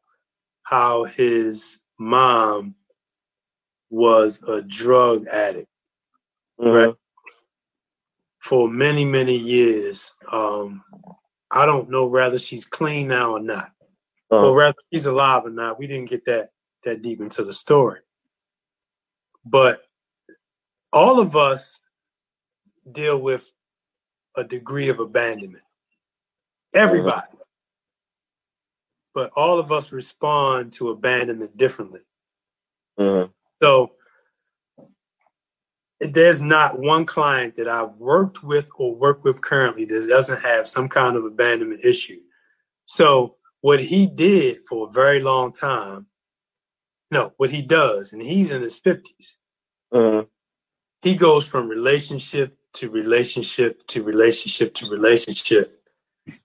[0.64, 2.74] how his mom
[3.90, 5.68] was a drug addict
[6.58, 6.96] Mhm.
[8.38, 10.12] for many, many years.
[10.30, 10.84] Um,
[11.50, 13.72] I don't know whether she's clean now or not,
[14.30, 14.46] Uh-huh.
[14.46, 15.78] or whether she's alive or not.
[15.78, 16.50] We didn't get that
[16.84, 18.00] that deep into the story,
[19.44, 19.86] but
[20.92, 21.80] all of us
[22.90, 23.48] deal with
[24.34, 25.62] a degree of abandonment.
[26.74, 27.28] Everybody.
[29.14, 32.00] But all of us respond to abandonment differently.
[32.98, 33.30] Mhm.
[33.60, 33.92] So
[36.00, 40.66] there's not one client that I've worked with or work with currently that doesn't have
[40.66, 42.20] some kind of abandonment issue.
[42.86, 46.06] So what he did for a very long time,
[47.10, 49.36] no, what he does, and he's in his 50s,
[49.92, 50.26] mm-hmm.
[51.02, 55.82] he goes from relationship to relationship to relationship to relationship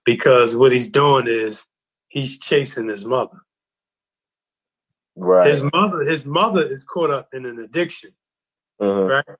[0.04, 1.66] because what he's doing is
[2.08, 3.38] he's chasing his mother.
[5.16, 5.50] Right.
[5.50, 8.12] His mother, his mother is caught up in an addiction.
[8.80, 9.10] Mm-hmm.
[9.10, 9.38] Right.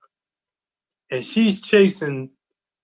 [1.11, 2.31] And she's chasing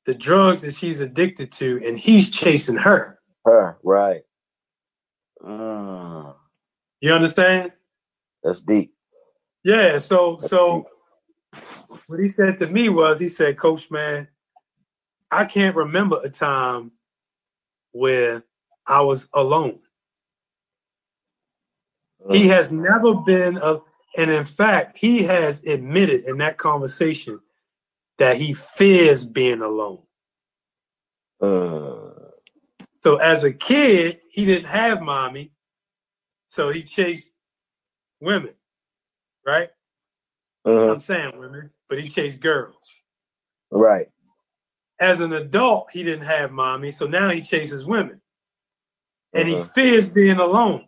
[0.07, 3.19] the drugs that she's addicted to, and he's chasing her.
[3.45, 4.23] Her, right.
[5.43, 6.35] Mm.
[7.01, 7.73] You understand?
[8.43, 8.95] That's deep.
[9.63, 9.99] Yeah.
[9.99, 10.87] So That's so
[11.53, 11.65] deep.
[12.07, 14.29] what he said to me was he said, Coach man,
[15.31, 16.93] I can't remember a time
[17.93, 18.45] where
[18.87, 19.79] I was alone.
[22.31, 23.81] He has never been a
[24.17, 27.41] and in fact, he has admitted in that conversation
[28.19, 30.03] that he fears being alone.
[31.41, 32.13] Uh.
[33.01, 35.51] So as a kid, he didn't have mommy.
[36.47, 37.33] So he chased
[38.21, 38.55] women,
[39.45, 39.71] right?
[40.65, 40.93] Uh-huh.
[40.93, 42.97] I'm saying women, but he chased girls.
[43.71, 44.09] Right.
[45.01, 46.93] As an adult, he didn't have mommy.
[46.93, 48.21] So now he chases women.
[49.35, 49.65] And uh-huh.
[49.65, 50.87] he fears being alone.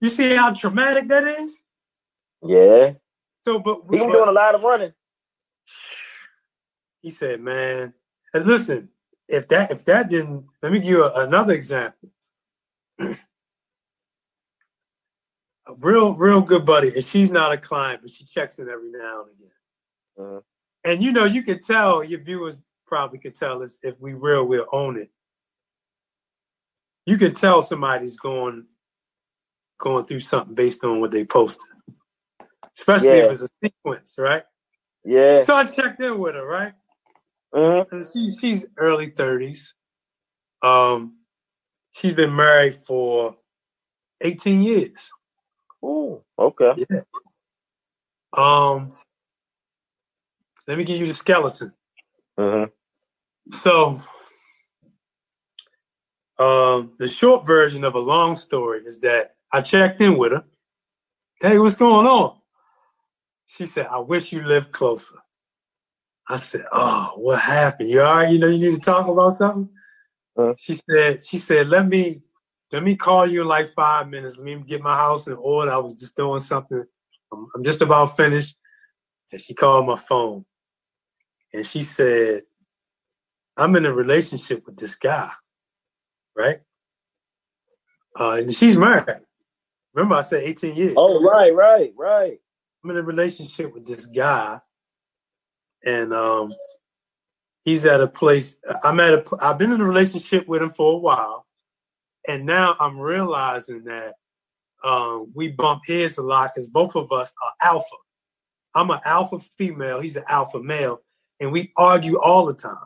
[0.00, 1.62] You see how traumatic that is?
[2.42, 2.92] Yeah.
[3.44, 4.92] So, but he been doing a lot of running.
[7.02, 7.92] He said, "Man,
[8.32, 8.88] and listen,
[9.28, 12.10] if that if that didn't, let me give you a, another example.
[12.98, 13.16] a
[15.78, 19.22] real real good buddy, and she's not a client, but she checks in every now
[19.22, 19.50] and again.
[20.18, 20.40] Uh-huh.
[20.84, 24.44] And you know, you can tell your viewers probably could tell us if we real,
[24.44, 25.10] we'll own it.
[27.06, 28.66] You can tell somebody's going
[29.78, 31.68] going through something based on what they posted,
[32.76, 33.24] especially yeah.
[33.24, 34.44] if it's a sequence, right?
[35.04, 35.42] Yeah.
[35.42, 36.72] So I checked in with her, right?
[37.54, 38.02] Mm-hmm.
[38.12, 39.74] She, she's early 30s.
[40.62, 41.18] Um,
[41.92, 43.36] she's been married for
[44.22, 45.10] 18 years.
[45.82, 46.72] Oh, okay.
[46.90, 47.00] Yeah.
[48.32, 48.90] Um,
[50.66, 51.72] let me give you the skeleton.
[52.38, 52.70] Mm-hmm.
[53.52, 54.02] So,
[56.38, 60.44] um, the short version of a long story is that I checked in with her.
[61.40, 62.38] Hey, what's going on?
[63.46, 65.16] She said, I wish you lived closer.
[66.28, 67.90] I said, "Oh, what happened?
[67.90, 68.32] You all right?
[68.32, 69.68] You know, you need to talk about something."
[70.36, 72.22] Uh, she said, "She said, let me,
[72.72, 74.36] let me call you in like five minutes.
[74.36, 75.70] Let me get my house in order.
[75.70, 76.84] I was just doing something.
[77.32, 78.56] I'm, I'm just about finished."
[79.32, 80.44] And she called my phone,
[81.52, 82.42] and she said,
[83.56, 85.30] "I'm in a relationship with this guy,
[86.36, 86.60] right?
[88.18, 89.04] Uh, and she's married.
[89.92, 90.94] Remember, I said 18 years.
[90.96, 92.38] Oh, right, right, right.
[92.82, 94.60] I'm in a relationship with this guy."
[95.84, 96.52] and um,
[97.64, 98.56] he's at a place.
[98.82, 99.24] I'm at a.
[99.40, 101.46] I've been in a relationship with him for a while,
[102.26, 104.14] and now I'm realizing that
[104.82, 107.96] um, we bump heads a lot because both of us are alpha.
[108.74, 110.00] I'm an alpha female.
[110.00, 111.00] He's an alpha male,
[111.40, 112.76] and we argue all the time.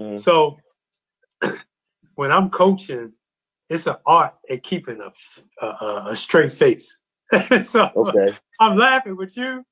[0.00, 0.18] Mm.
[0.18, 0.58] So
[2.14, 3.12] when I'm coaching,
[3.68, 6.98] it's an art at keeping a a, a straight face.
[7.62, 8.28] so okay.
[8.60, 9.64] I'm laughing with you,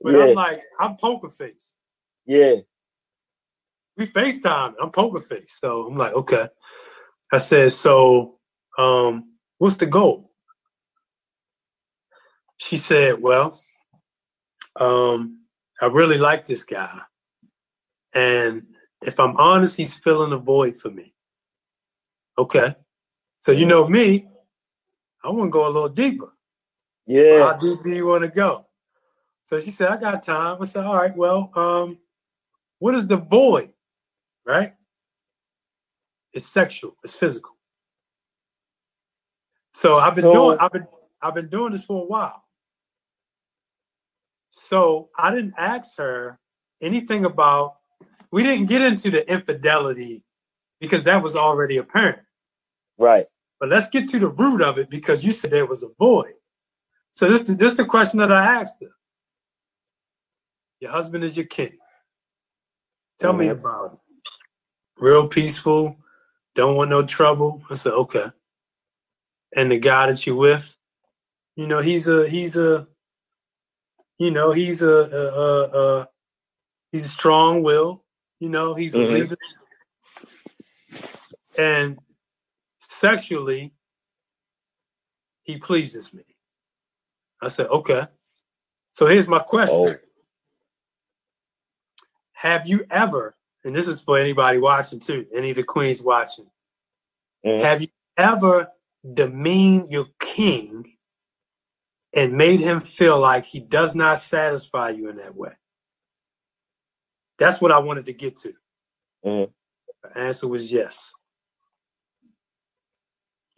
[0.00, 0.24] but yeah.
[0.24, 1.76] I'm like I'm poker face.
[2.26, 2.56] Yeah.
[3.96, 4.74] We FaceTime.
[4.80, 5.58] I'm poker face.
[5.60, 6.48] So I'm like, okay.
[7.32, 8.38] I said, so
[8.78, 10.30] um, what's the goal?
[12.56, 13.60] She said, well,
[14.76, 15.40] um,
[15.80, 17.00] I really like this guy.
[18.14, 18.62] And
[19.02, 21.14] if I'm honest, he's filling a void for me.
[22.40, 22.74] Okay.
[23.42, 24.26] So you know me,
[25.22, 26.32] I want to go a little deeper.
[27.06, 27.40] Yeah.
[27.40, 28.64] How deep do you want to go?
[29.44, 30.56] So she said, I got time.
[30.58, 31.98] I said, all right, well, um,
[32.78, 33.72] what is the void?
[34.46, 34.72] Right?
[36.32, 37.56] It's sexual, it's physical.
[39.74, 40.86] So I've been so, doing I've been
[41.20, 42.42] I've been doing this for a while.
[44.50, 46.38] So I didn't ask her
[46.80, 47.76] anything about
[48.30, 50.24] we didn't get into the infidelity
[50.80, 52.20] because that was already apparent.
[53.00, 53.26] Right.
[53.58, 56.34] But let's get to the root of it because you said there was a void.
[57.10, 58.90] So this, this is the question that I asked her.
[60.80, 61.78] Your husband is your king.
[63.18, 63.40] Tell mm-hmm.
[63.40, 63.98] me about it.
[64.98, 65.96] Real peaceful,
[66.54, 67.62] don't want no trouble.
[67.70, 68.26] I said, okay.
[69.56, 70.76] And the guy that you with,
[71.56, 72.86] you know, he's a he's a
[74.18, 75.62] you know, he's a, a, a,
[76.02, 76.08] a
[76.92, 78.04] he's a strong will,
[78.40, 79.12] you know, he's mm-hmm.
[79.12, 79.36] leader.
[81.58, 81.98] And
[83.00, 83.72] sexually,
[85.42, 86.24] he pleases me.
[87.42, 88.06] I said, okay.
[88.92, 89.86] So here's my question.
[89.88, 89.94] Oh.
[92.32, 93.34] have you ever,
[93.64, 96.46] and this is for anybody watching too, any of the queens watching,
[97.44, 97.60] mm.
[97.60, 97.88] have you
[98.18, 98.68] ever
[99.14, 100.96] demeaned your king
[102.14, 105.52] and made him feel like he does not satisfy you in that way?
[107.38, 108.52] That's what I wanted to get to.
[109.24, 109.50] Mm.
[110.02, 111.10] The answer was yes.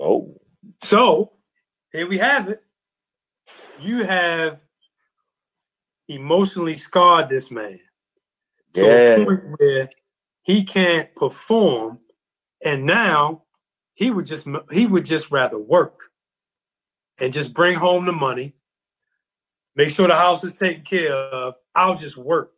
[0.02, 0.34] Oh.
[0.82, 1.32] So
[1.92, 2.62] here we have it.
[3.80, 4.58] You have
[6.08, 7.78] emotionally scarred this man
[8.74, 8.88] to yeah.
[8.88, 9.90] a point where
[10.42, 12.00] he can't perform,
[12.64, 13.44] and now
[13.94, 16.10] he would just he would just rather work
[17.18, 18.54] and just bring home the money,
[19.76, 21.54] make sure the house is taken care of.
[21.74, 22.52] I'll just work.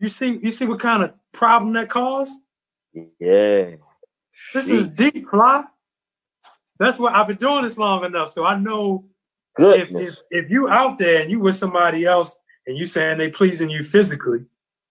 [0.00, 2.40] You see, you see what kind of problem that caused?
[3.20, 3.76] Yeah.
[4.52, 5.64] This is deep, fly.
[6.78, 9.04] That's what I've been doing this long enough, so I know
[9.58, 13.30] if, if if you out there and you with somebody else and you saying they
[13.30, 14.44] pleasing you physically,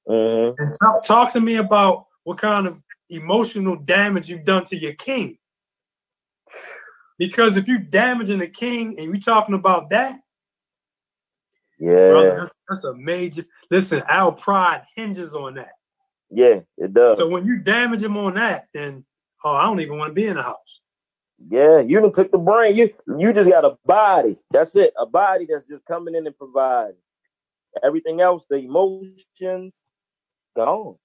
[0.08, 0.54] uh-huh.
[0.58, 2.78] and talk, talk to me about what kind of
[3.10, 5.38] emotional damage you've done to your king.
[7.20, 10.20] Because if you're damaging the king and we talking about that,
[11.80, 13.44] yeah, brother, that's, that's, a major.
[13.70, 15.74] Listen, our pride hinges on that.
[16.30, 17.20] Yeah, it does.
[17.20, 19.04] So when you damage him on that, then
[19.44, 20.82] oh, I don't even want to be in the house.
[21.50, 22.76] Yeah, you done took the brain.
[22.76, 24.38] You you just got a body.
[24.52, 24.94] That's it.
[24.98, 26.96] A body that's just coming in and providing.
[27.84, 29.82] Everything else, the emotions,
[30.56, 30.96] gone.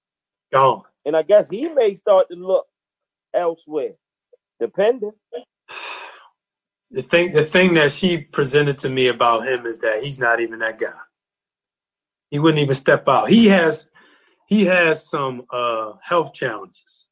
[0.52, 0.82] Gone.
[1.04, 2.66] And I guess he may start to look
[3.34, 3.94] elsewhere,
[4.60, 5.12] depending.
[6.90, 10.40] The thing the thing that she presented to me about him is that he's not
[10.40, 10.92] even that guy.
[12.30, 13.28] He wouldn't even step out.
[13.28, 13.88] He has
[14.46, 17.08] he has some uh health challenges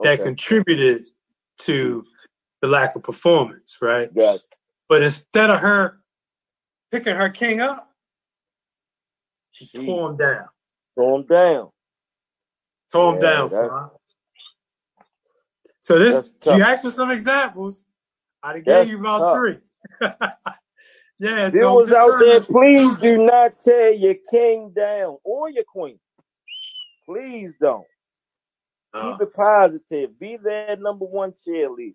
[0.00, 0.16] okay.
[0.16, 1.06] that contributed
[1.58, 2.04] to
[2.62, 4.10] the lack of performance, right?
[4.14, 4.36] Yeah.
[4.88, 6.00] But instead of her
[6.90, 7.90] picking her king up,
[9.52, 10.46] she, she tore him down.
[10.96, 11.70] Tore him down.
[12.92, 13.90] Tore him yeah, down.
[15.80, 17.82] So this, you asked for some examples.
[18.42, 19.36] I gave you about tough.
[19.36, 19.58] three.
[21.18, 22.40] yeah, so was out there.
[22.40, 25.98] Please do not tear your king down or your queen.
[27.04, 27.86] Please don't.
[28.92, 30.18] Uh, Keep it positive.
[30.18, 31.94] Be their number one cheerleader.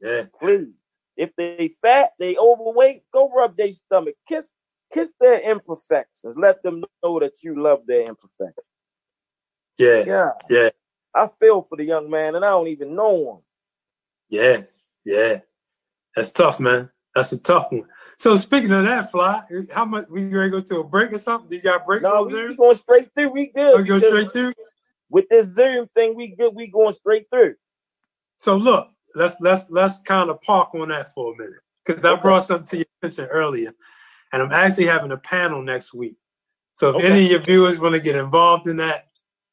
[0.00, 0.24] Yeah.
[0.40, 0.74] Please.
[1.16, 4.14] If they fat, they overweight, go rub their stomach.
[4.28, 4.52] Kiss
[4.92, 6.36] kiss their imperfections.
[6.36, 8.66] Let them know that you love their imperfections.
[9.78, 10.04] Yeah.
[10.06, 10.30] Yeah.
[10.48, 10.70] Yeah.
[11.14, 13.42] I feel for the young man and I don't even know him.
[14.28, 14.62] Yeah.
[15.04, 15.40] Yeah.
[16.14, 16.90] That's tough, man.
[17.14, 17.84] That's a tough one.
[18.16, 19.42] So speaking of that, Fly,
[19.72, 21.50] how much we gonna go to a break or something?
[21.50, 23.30] Do you got breaks no, we, we going straight through.
[23.30, 23.74] We good.
[23.74, 24.52] Oh, we go straight through
[25.10, 26.54] with this Zoom thing, we good.
[26.54, 27.54] We going straight through.
[28.38, 28.88] So look,
[29.18, 32.66] let's let's let's kind of park on that for a minute because I brought something
[32.68, 33.72] to your attention earlier,
[34.32, 36.16] and I'm actually having a panel next week.
[36.74, 37.06] So if okay.
[37.06, 39.08] any of your viewers want to get involved in that,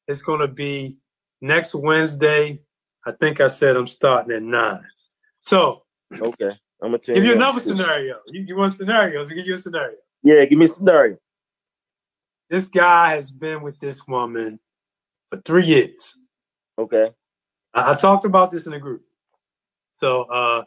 [0.07, 0.97] it's going to be
[1.41, 2.61] next Wednesday.
[3.05, 4.83] I think I said I'm starting at nine.
[5.39, 6.51] So okay,
[6.81, 8.15] I'm gonna give you another scenario.
[8.27, 9.29] You, you want scenarios?
[9.29, 9.97] Give you a scenario.
[10.23, 11.17] Yeah, give me a scenario.
[12.49, 14.59] This guy has been with this woman
[15.31, 16.15] for three years.
[16.77, 17.11] Okay.
[17.73, 19.03] I, I talked about this in the group.
[19.95, 20.63] So uh,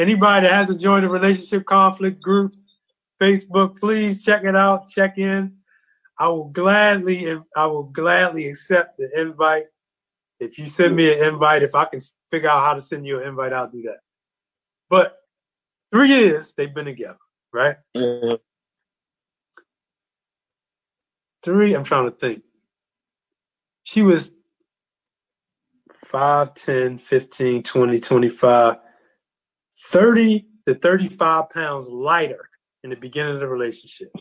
[0.00, 2.52] anybody that hasn't joined the relationship conflict group,
[3.20, 4.88] Facebook, please check it out.
[4.88, 5.54] Check in.
[6.18, 9.66] I will gladly, I will gladly accept the invite.
[10.40, 13.20] If you send me an invite, if I can figure out how to send you
[13.20, 13.98] an invite, I'll do that.
[14.90, 15.16] But
[15.92, 17.18] three years they've been together,
[17.52, 17.76] right?
[17.96, 18.34] Mm-hmm.
[21.44, 22.42] Three, I'm trying to think
[23.84, 24.34] she was
[26.12, 28.76] 5, 10, 15, 20, 25,
[29.90, 32.48] 30 to 35 pounds lighter
[32.84, 34.12] in the beginning of the relationship.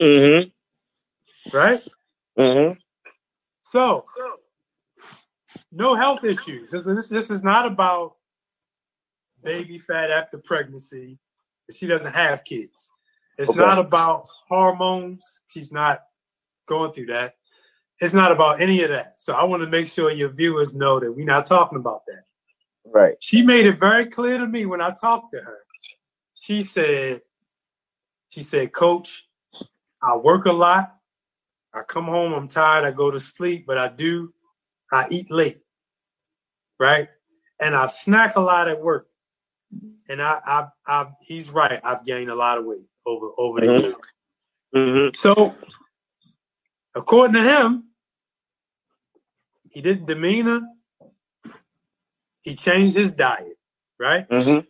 [0.00, 1.56] Mm-hmm.
[1.56, 1.82] Right?
[2.38, 2.78] Mm-hmm.
[3.62, 4.04] So,
[5.70, 6.70] no health issues.
[6.70, 8.14] This, this is not about
[9.44, 11.18] baby fat after pregnancy.
[11.72, 12.90] She doesn't have kids.
[13.36, 13.60] It's okay.
[13.60, 15.40] not about hormones.
[15.48, 16.00] She's not
[16.66, 17.34] going through that.
[18.00, 19.14] It's not about any of that.
[19.16, 22.24] So I want to make sure your viewers know that we're not talking about that.
[22.84, 23.16] Right.
[23.20, 25.58] She made it very clear to me when I talked to her.
[26.40, 27.22] She said,
[28.28, 29.26] she said, Coach,
[30.02, 30.94] I work a lot.
[31.74, 34.32] I come home, I'm tired, I go to sleep, but I do,
[34.92, 35.60] I eat late.
[36.78, 37.08] Right?
[37.60, 39.08] And I snack a lot at work.
[40.08, 41.80] And I, I, I he's right.
[41.82, 43.84] I've gained a lot of weight over over the mm-hmm.
[43.84, 43.94] years.
[44.74, 45.14] Mm-hmm.
[45.14, 45.54] So,
[46.96, 47.84] according to him,
[49.70, 50.62] he didn't demean her.
[52.42, 53.58] He changed his diet,
[54.00, 54.28] right?
[54.28, 54.60] Mm-hmm.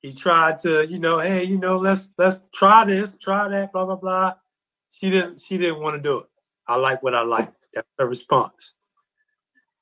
[0.00, 3.84] He tried to, you know, hey, you know, let's let's try this, try that, blah
[3.84, 4.34] blah blah.
[4.90, 6.26] she didn't she didn't want to do it.
[6.66, 7.52] I like what I like.
[7.74, 8.72] That's her response.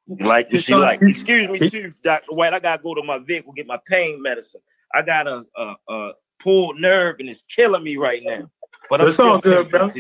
[0.09, 2.27] Like she like, excuse me, too, Dr.
[2.31, 4.61] White, I gotta go to my vehicle, get my pain medicine.
[4.95, 8.51] I got a, a, a pulled nerve and it's killing me right now.
[8.89, 9.91] But that's all good, bro.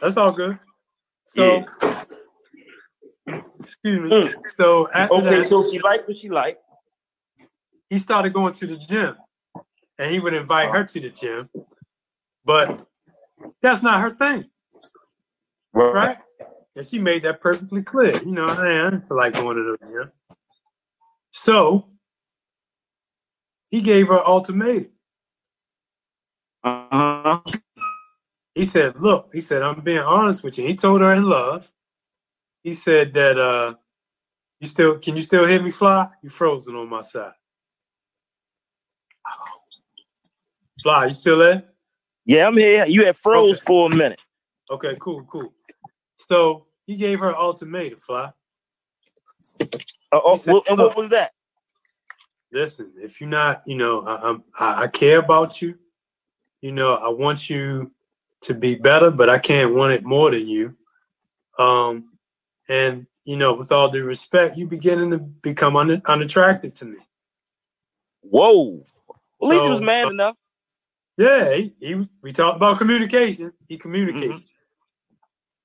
[0.00, 0.58] That's all good.
[1.24, 2.04] So yeah.
[3.60, 4.10] excuse me.
[4.10, 4.34] Mm.
[4.56, 6.62] So okay, that, so she liked what she liked.
[7.90, 9.16] He started going to the gym
[9.98, 11.48] and he would invite her to the gym,
[12.44, 12.86] but
[13.60, 14.44] that's not her thing.
[15.72, 15.94] Right.
[15.94, 16.18] right?
[16.76, 18.16] And she made that perfectly clear.
[18.22, 20.12] You know, I didn't feel like going to the gym.
[21.32, 21.88] So
[23.68, 24.88] he gave her ultimatum.
[26.64, 27.40] Uh-huh.
[28.58, 30.66] He said, look, he said, I'm being honest with you.
[30.66, 31.70] He told her in love.
[32.64, 33.74] He said that uh
[34.58, 36.08] you still can you still hear me fly?
[36.24, 37.34] You frozen on my side.
[40.82, 41.62] Fly, you still there?
[42.24, 42.84] Yeah, I'm here.
[42.84, 43.64] You had froze okay.
[43.64, 44.24] for a minute.
[44.72, 45.48] Okay, cool, cool.
[46.16, 48.32] So he gave her ultimatum, Fly.
[49.60, 51.30] Uh, oh, said, well, and what was that?
[52.50, 55.78] Listen, if you're not, you know, I, I, I care about you.
[56.60, 57.92] You know, I want you
[58.42, 60.76] to be better, but I can't want it more than you.
[61.58, 62.10] Um,
[62.68, 66.98] and you know, with all due respect, you beginning to become un- unattractive to me.
[68.22, 68.84] Whoa!
[69.42, 70.36] At least he was man uh, enough.
[71.16, 73.52] Yeah, he, he, we talked about communication.
[73.68, 74.30] He communicated.
[74.30, 74.44] Mm-hmm.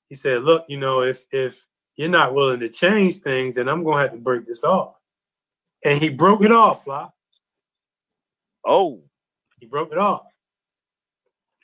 [0.10, 1.66] He said, "Look, you know, if if
[1.96, 4.96] you're not willing to change things, then I'm gonna have to break this off."
[5.86, 7.08] And he broke it off, Fly.
[8.66, 9.04] Oh,
[9.60, 10.24] he broke it off.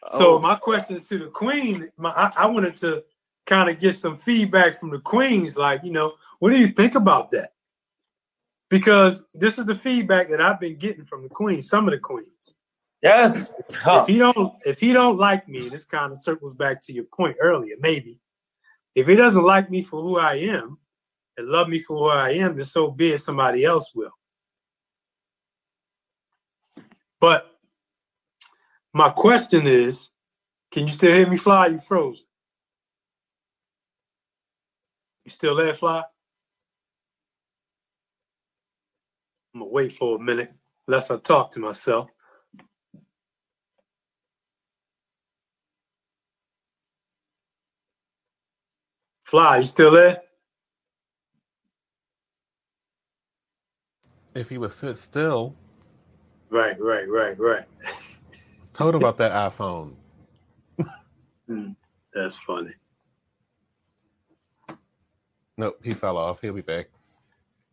[0.04, 0.20] Oh.
[0.20, 3.04] So my questions to the queen, my, I, I wanted to
[3.46, 6.96] kind of get some feedback from the queens, like, you know, what do you think
[6.96, 7.54] about that?
[8.70, 12.00] Because this is the feedback that I've been getting from the queens, some of the
[12.00, 12.54] queens.
[13.02, 13.54] Yes.
[13.86, 17.06] If he don't, if he don't like me, this kind of circles back to your
[17.06, 17.76] point earlier.
[17.80, 18.20] Maybe
[18.94, 20.78] if he doesn't like me for who I am
[21.38, 23.22] and love me for who I am, then so be it.
[23.22, 24.12] Somebody else will.
[27.20, 27.59] But
[28.94, 30.10] my question is,
[30.72, 31.68] can you still hear me fly?
[31.68, 32.24] You froze.
[35.26, 36.04] You still there, fly?
[39.54, 40.54] I'm gonna wait for a minute,
[40.88, 42.10] unless I talk to myself.
[49.24, 50.22] Fly, you still there?
[54.36, 55.56] If he would sit still.
[56.50, 57.66] Right, right, right, right.
[58.80, 59.92] Told about that iPhone.
[61.48, 61.72] Hmm,
[62.14, 62.72] that's funny.
[65.58, 66.40] Nope, he fell off.
[66.40, 66.88] He'll be back.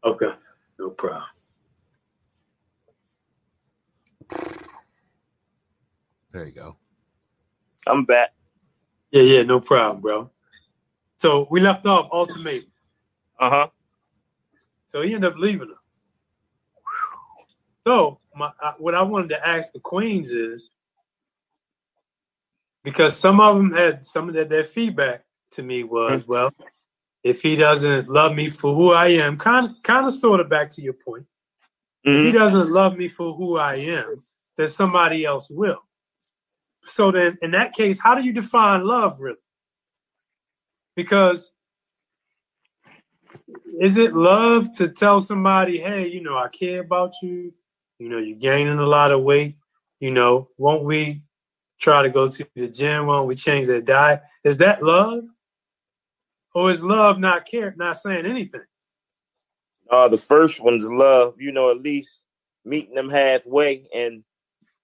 [0.02, 0.32] Okay,
[0.80, 1.22] no problem.
[6.32, 6.76] There you go.
[7.86, 8.34] I'm back.
[9.12, 10.28] Yeah, yeah, no problem, bro.
[11.18, 12.68] So we left off ultimatum.
[13.38, 13.68] Uh huh.
[14.86, 15.74] So he ended up leaving her.
[17.86, 20.72] So my, what I wanted to ask the queens is
[22.86, 26.52] because some of them had some of that their feedback to me was well,
[27.24, 30.48] if he doesn't love me for who I am, kind of kind of sort of
[30.48, 31.26] back to your point.
[32.06, 32.10] Mm-hmm.
[32.10, 32.38] If he mm-hmm.
[32.38, 34.14] doesn't love me for who I am,
[34.56, 35.82] then somebody else will.
[36.84, 39.36] So then, in that case, how do you define love really?
[40.94, 41.50] Because
[43.80, 47.52] is it love to tell somebody, hey, you know, I care about you,
[47.98, 49.56] you know, you're gaining a lot of weight,
[49.98, 51.24] you know, won't we
[51.80, 53.06] try to go to the gym?
[53.06, 54.22] Won't we change their diet?
[54.44, 55.24] Is that love?
[56.54, 58.62] Or is love not care, not saying anything?
[59.90, 62.24] Uh, the first one's love, you know, at least
[62.64, 63.86] meeting them halfway.
[63.94, 64.24] And,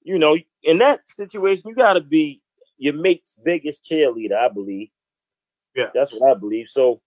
[0.03, 2.43] you know, in that situation, you got to be
[2.77, 4.89] your mate's biggest cheerleader, I believe.
[5.75, 5.89] Yeah.
[5.95, 6.69] That's what I believe.
[6.69, 7.01] So,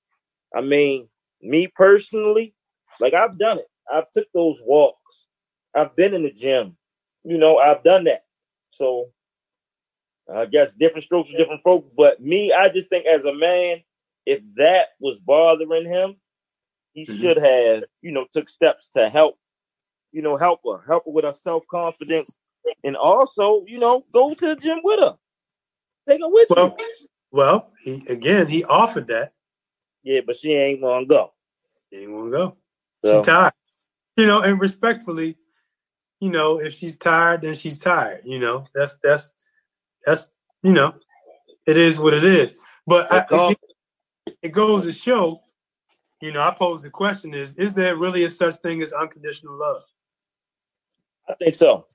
[0.56, 1.08] I mean,
[1.42, 2.56] me personally,
[3.00, 3.68] like I've done it.
[3.92, 5.28] I've took those walks.
[5.76, 6.76] I've been in the gym.
[7.24, 8.24] You know, I've done that.
[8.72, 9.10] So
[10.34, 11.90] I guess different strokes for different folks.
[11.96, 13.82] But me, I just think as a man,
[14.26, 16.16] if that was bothering him,
[16.94, 17.22] he mm-hmm.
[17.22, 19.38] should have, you know, took steps to help,
[20.12, 22.40] you know, help her, help her with her self confidence,
[22.84, 25.16] and also, you know, go to the gym with her,
[26.08, 27.08] take her with well, you.
[27.32, 29.34] Well, he again, he offered that.
[30.04, 31.34] Yeah, but she ain't gonna go.
[31.90, 32.58] She ain't gonna go.
[33.04, 33.18] So.
[33.18, 33.54] She tired.
[34.16, 35.38] You know, and respectfully,
[36.22, 38.22] you know, if she's tired, then she's tired.
[38.24, 39.34] You know, that's that's
[40.06, 40.30] that's
[40.64, 40.94] you know,
[41.66, 42.54] it is what it is.
[42.88, 43.58] But I, it,
[44.42, 45.42] it goes to show,
[46.22, 49.58] you know, I pose the question: Is is there really a such thing as unconditional
[49.58, 49.84] love?
[51.28, 51.86] I think so.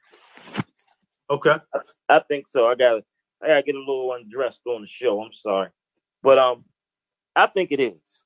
[1.30, 1.56] Okay.
[1.74, 2.66] I, I think so.
[2.66, 3.02] I got
[3.42, 5.22] I gotta get a little undressed on the show.
[5.22, 5.68] I'm sorry,
[6.22, 6.64] but um,
[7.36, 8.24] I think it is.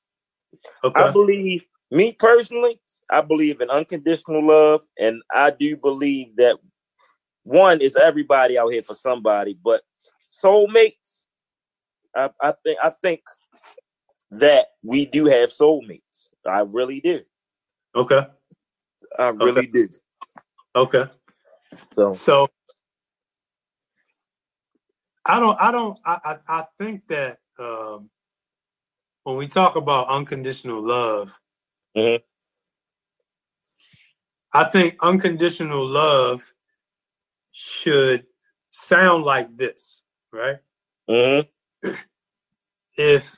[0.83, 1.01] Okay.
[1.01, 2.79] I believe me personally.
[3.09, 6.57] I believe in unconditional love, and I do believe that
[7.45, 9.83] one is everybody out here for somebody, but
[10.29, 11.21] soulmates.
[12.15, 13.21] I, I think I think
[14.31, 16.29] that we do have soulmates.
[16.45, 17.21] I really do.
[17.95, 18.21] Okay.
[19.17, 19.67] I really okay.
[19.73, 19.89] do.
[20.75, 21.03] Okay.
[21.93, 22.47] So so
[25.25, 28.09] I don't I don't I I, I think that um
[29.23, 31.31] when we talk about unconditional love,
[31.95, 32.23] mm-hmm.
[34.53, 36.51] I think unconditional love
[37.57, 38.25] should
[38.71, 40.01] sound like this,
[40.33, 40.57] right?
[41.09, 41.89] Mm-hmm.
[42.97, 43.37] If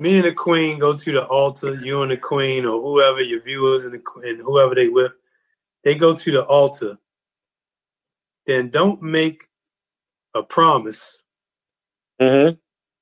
[0.00, 3.40] me and the queen go to the altar, you and the queen, or whoever your
[3.40, 5.12] viewers and, the, and whoever they with,
[5.84, 6.98] they go to the altar,
[8.46, 9.46] then don't make
[10.34, 11.22] a promise
[12.20, 12.56] mm-hmm.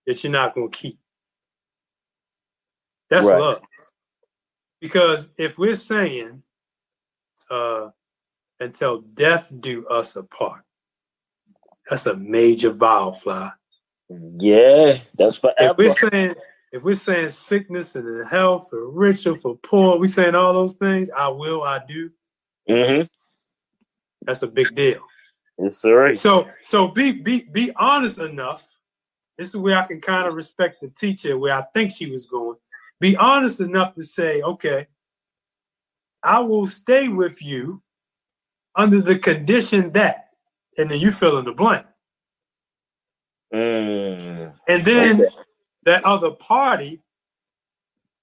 [0.06, 0.98] that you're not going to keep.
[3.08, 3.40] That's right.
[3.40, 3.62] love.
[4.82, 6.42] Because if we're saying,
[7.50, 7.88] uh,
[8.60, 10.62] until death do us apart,
[11.88, 13.52] that's a major vow, fly.
[14.10, 15.72] Yeah, that's forever.
[15.72, 16.34] If we're saying
[16.72, 20.74] if we're saying sickness and health for rich or for poor, we're saying all those
[20.74, 21.10] things.
[21.16, 22.10] I will, I do.
[22.68, 23.06] Mm-hmm.
[24.22, 25.00] That's a big deal.
[25.58, 26.14] Yes, sir.
[26.14, 28.78] So, so be be be honest enough.
[29.38, 32.26] This is where I can kind of respect the teacher, where I think she was
[32.26, 32.56] going.
[33.00, 34.88] Be honest enough to say, okay,
[36.22, 37.80] I will stay with you
[38.74, 40.30] under the condition that,
[40.76, 41.86] and then you fill in the blank.
[43.52, 44.52] Mm.
[44.68, 45.34] And then okay
[45.88, 47.00] that other party,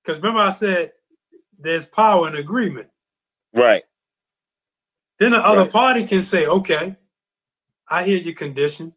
[0.04, 0.92] because remember I said
[1.58, 2.90] there's power in agreement.
[3.54, 3.84] Right.
[5.18, 5.72] Then the other right.
[5.72, 6.96] party can say, okay,
[7.88, 8.94] I hear your condition.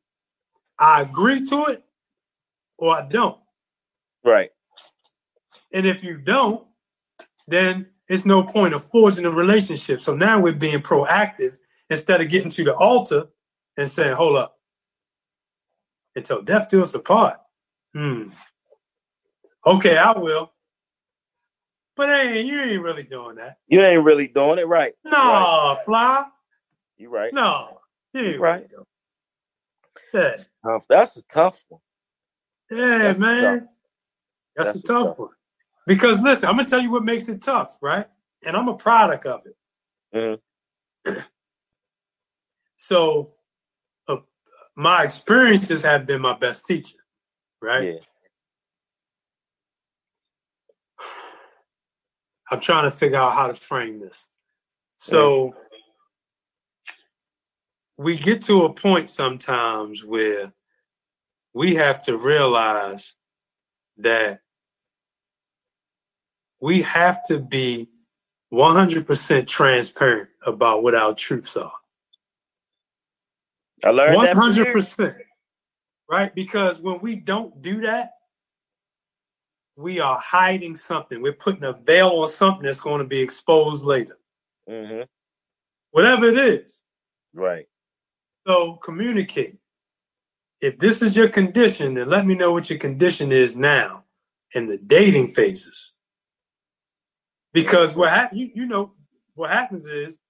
[0.79, 1.83] I agree to it
[2.77, 3.39] or I don't.
[4.23, 4.51] Right.
[5.73, 6.67] And if you don't,
[7.47, 10.01] then it's no point of forging a relationship.
[10.01, 11.57] So now we're being proactive
[11.91, 13.27] instead of getting to the altar
[13.77, 14.59] and saying, hold up,
[16.17, 17.39] until death do us apart.
[17.95, 18.29] Hmm.
[19.67, 20.53] Okay, I will.
[21.97, 23.59] But hey, you ain't really doing that.
[23.67, 24.95] You ain't really doing it right.
[25.05, 25.79] No, right.
[25.85, 26.25] fly.
[26.97, 27.35] You right.
[27.35, 27.81] No,
[28.15, 28.71] you ain't right.
[28.71, 28.85] Really
[30.13, 30.87] That's tough.
[30.89, 31.81] That's a tough one.
[32.71, 33.43] Yeah, That's man.
[33.61, 33.69] Tough.
[34.57, 35.31] That's, That's, a tough, tough one.
[35.89, 38.07] Because listen, I'm gonna tell you what makes it tough, right?
[38.45, 39.57] And I'm a product of it.
[40.15, 41.21] Mm-hmm.
[42.77, 43.33] so,
[44.07, 44.17] uh,
[44.77, 46.99] my experiences have been my best teacher,
[47.63, 47.95] right?
[47.95, 48.01] Yeah.
[52.51, 54.27] I'm trying to figure out how to frame this.
[54.99, 55.55] So
[57.97, 60.53] we get to a point sometimes where
[61.55, 63.15] we have to realize
[63.97, 64.41] that
[66.61, 67.89] we have to be
[68.53, 71.73] 100% transparent about what our truths are.
[73.85, 75.15] I learned 100%.
[76.11, 76.35] Right?
[76.35, 78.13] Because when we don't do that,
[79.77, 81.23] we are hiding something.
[81.23, 84.19] We're putting a veil on something that's going to be exposed later.
[84.69, 85.03] Mm-hmm.
[85.93, 86.83] Whatever it is.
[87.33, 87.67] Right.
[88.47, 89.59] So communicate.
[90.61, 94.05] If this is your condition, then let me know what your condition is now
[94.55, 95.93] in the dating phases.
[97.53, 98.93] Because what ha- you, you know
[99.35, 100.21] what happens is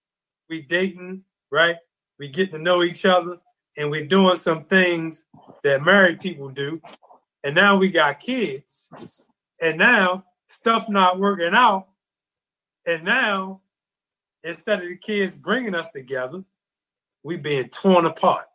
[0.49, 1.77] we dating, right?
[2.19, 3.39] We getting to know each other
[3.77, 5.25] and we're doing some things
[5.63, 6.81] that married people do.
[7.45, 8.89] And now we got kids
[9.61, 11.89] and now stuff not working out.
[12.87, 13.61] And now,
[14.43, 16.43] instead of the kids bringing us together,
[17.23, 18.47] we being torn apart.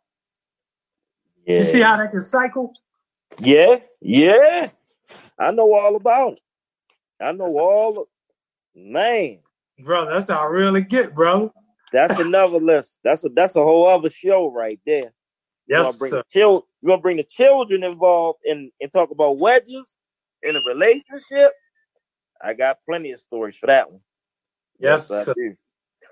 [1.46, 1.58] Yeah.
[1.58, 2.74] You see how that can cycle?
[3.38, 4.70] Yeah, yeah.
[5.38, 6.38] I know all about it.
[7.20, 8.08] I know all
[8.74, 9.38] man.
[9.80, 11.52] Bro, that's how I really get, bro.
[11.92, 12.98] That's another list.
[13.04, 15.12] That's a that's a whole other show right there.
[15.66, 16.16] Yes, you gonna bring sir.
[16.16, 19.94] The chil- you gonna bring the children involved and, and talk about wedges
[20.42, 21.52] in a relationship,
[22.42, 24.00] I got plenty of stories for that one.
[24.78, 25.56] Yes, yes do.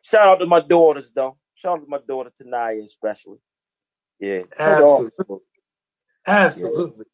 [0.03, 1.37] Shout out to my daughters though.
[1.55, 3.39] Shout out to my daughter Tanaya especially.
[4.19, 5.39] Yeah, absolutely.
[6.27, 7.05] Absolutely.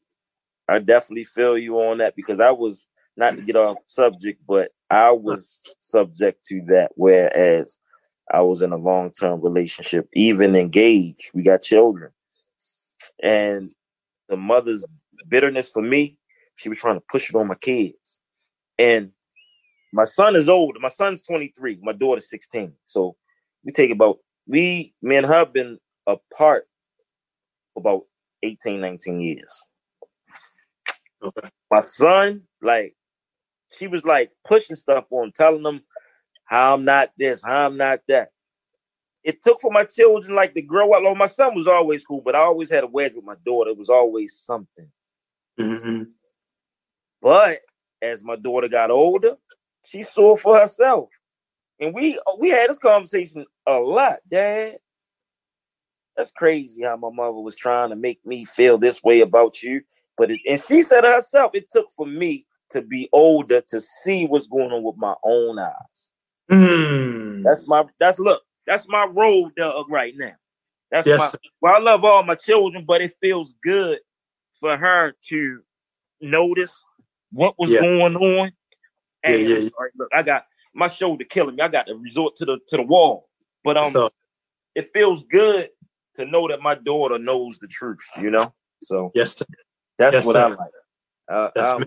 [0.68, 0.74] Yeah.
[0.74, 2.86] I definitely feel you on that because I was
[3.18, 6.92] not to get off subject, but I was subject to that.
[6.94, 7.76] Whereas
[8.32, 11.30] I was in a long term relationship, even engaged.
[11.34, 12.12] We got children,
[13.22, 13.70] and
[14.28, 14.84] the mother's
[15.28, 16.18] bitterness for me
[16.58, 18.20] she was trying to push it on my kids.
[18.78, 19.12] And
[19.92, 20.76] my son is old.
[20.80, 21.78] My son's 23.
[21.82, 22.72] My daughter's 16.
[22.86, 23.16] So
[23.64, 26.66] we take about we me and her been apart
[27.76, 28.02] about
[28.42, 29.62] 18, 19 years.
[31.22, 31.48] Okay.
[31.70, 32.94] My son, like,
[33.76, 35.82] she was like pushing stuff on, telling them
[36.44, 38.30] how I'm not this, how I'm not that.
[39.24, 41.02] It took for my children like to grow up.
[41.02, 43.70] Like, my son was always cool, but I always had a wedge with my daughter.
[43.70, 44.90] It was always something.
[45.60, 46.04] Mm-hmm.
[47.20, 47.60] But
[48.00, 49.36] as my daughter got older,
[49.84, 51.10] she saw for herself.
[51.80, 54.78] And we we had this conversation a lot, Dad.
[56.16, 59.82] That's crazy how my mother was trying to make me feel this way about you.
[60.16, 64.26] But it, and she said herself, it took for me to be older to see
[64.26, 66.08] what's going on with my own eyes.
[66.50, 67.42] Mm.
[67.44, 70.34] That's my that's look, that's my road dog right now.
[70.90, 73.98] That's Yes, my well, I love all my children, but it feels good
[74.60, 75.60] for her to
[76.20, 76.82] notice
[77.32, 77.80] what was Yeah.
[77.80, 78.52] going on.
[79.26, 79.68] Yeah, And yeah, yeah.
[79.78, 80.44] right, look, I got
[80.74, 81.62] my shoulder killing me.
[81.62, 83.28] I got to resort to the to the wall.
[83.64, 84.10] But um so
[84.74, 85.70] it feels good
[86.14, 88.52] to know that my daughter knows the truth, you know?
[88.82, 89.44] So yes, sir.
[89.98, 90.56] that's Yes, what I sir.
[90.56, 90.70] like.
[91.30, 91.84] Uh, That's um.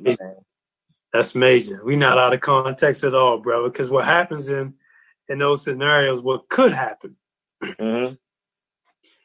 [1.13, 1.81] That's major.
[1.83, 3.69] We not out of context at all, brother.
[3.69, 4.73] Because what happens in
[5.29, 7.15] in those scenarios, what could happen,
[7.63, 8.17] Mhm.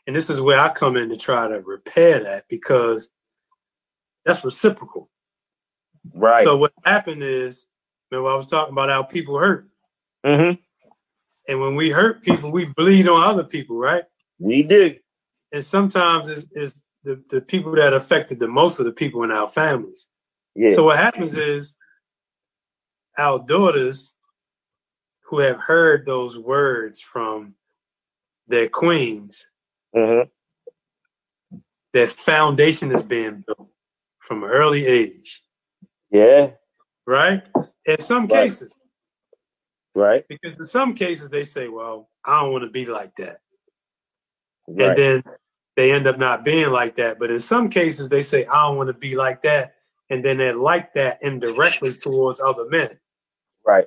[0.06, 3.10] and this is where I come in to try to repair that because
[4.24, 5.10] that's reciprocal.
[6.14, 6.44] Right.
[6.44, 7.66] So what happened is,
[8.10, 9.68] remember I was talking about how people hurt,
[10.24, 10.58] Mhm.
[11.48, 14.04] and when we hurt people, we bleed on other people, right?
[14.38, 14.96] We do.
[15.52, 19.30] And sometimes it's, it's the, the people that affected the most of the people in
[19.30, 20.08] our families.
[20.54, 20.70] Yeah.
[20.70, 21.75] So what happens is
[23.18, 24.14] our daughters
[25.22, 27.54] who have heard those words from
[28.46, 29.46] their queens,
[29.94, 30.30] Mhm.
[31.92, 33.70] their foundation is being built
[34.20, 35.42] from an early age,
[36.10, 36.52] Yeah.
[37.06, 37.42] right?
[37.86, 38.44] In some Right.
[38.44, 38.74] cases,
[39.94, 40.26] Right.
[40.28, 43.40] because in some cases they say, "Well, I don't want to be like that,"
[44.68, 44.88] Right.
[44.90, 45.24] and then
[45.76, 47.18] they end up not being like that.
[47.18, 49.76] But in some cases, they say, "I don't want to be like that,"
[50.10, 52.98] and then they're like that indirectly towards other men.
[53.66, 53.86] Right.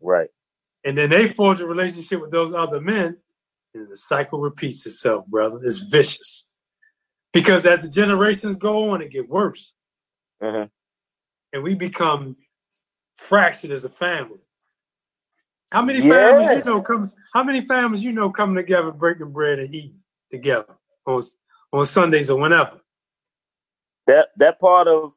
[0.00, 0.30] Right.
[0.84, 3.18] and then they forge a relationship with those other men,
[3.74, 5.58] and the cycle repeats itself, brother.
[5.62, 6.48] It's vicious.
[7.32, 9.74] Because as the generations go on, it get worse,
[10.40, 10.70] Mhm.
[11.52, 12.36] and we become
[13.18, 14.40] fractured as a family.
[15.72, 16.14] How many Yeah.
[16.14, 17.12] families you know come?
[17.34, 21.22] How many families you know coming together, breaking bread and eating together on
[21.72, 22.80] on Sundays or whenever?
[24.06, 25.12] That that part of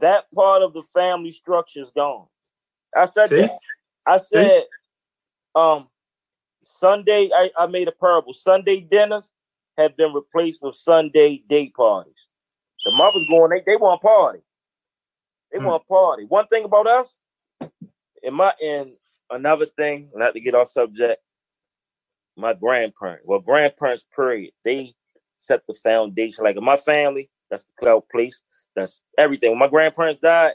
[0.00, 2.26] that part of the family structure is gone.
[2.96, 3.36] I said See?
[3.36, 3.60] that.
[4.06, 4.64] I said
[5.54, 5.88] um
[6.64, 8.34] Sunday I, I made a parable.
[8.34, 9.32] Sunday dinners
[9.78, 12.28] have been replaced with Sunday day parties.
[12.84, 14.40] The mothers going, they, they want party.
[15.52, 15.60] They Hmm.
[15.60, 16.24] want party.
[16.28, 17.16] One thing about us,
[18.22, 18.92] in my and
[19.30, 21.22] another thing, not to get off subject,
[22.36, 24.94] my grandparents, well, grandparents period, they
[25.38, 26.44] set the foundation.
[26.44, 28.42] Like in my family, that's the cookout place.
[28.76, 29.50] That's everything.
[29.50, 30.54] When my grandparents died,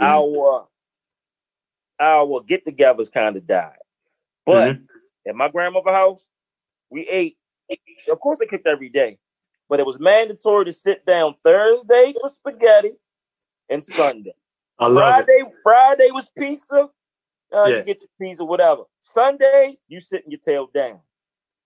[0.00, 0.26] Mhm.
[0.40, 0.68] our
[2.00, 3.78] our get-togethers kind of died.
[4.44, 4.88] But Mhm.
[5.26, 6.28] at my grandmother's house,
[6.90, 7.38] we ate.
[8.08, 9.18] Of course, they cooked every day,
[9.68, 12.96] but it was mandatory to sit down Thursday for spaghetti
[13.68, 14.34] and Sunday.
[14.78, 15.24] I love it.
[15.24, 16.90] Friday, Friday was pizza.
[17.52, 17.78] Uh, Yeah.
[17.78, 18.84] You get your pizza, whatever.
[19.00, 21.00] Sunday, you sitting your tail down.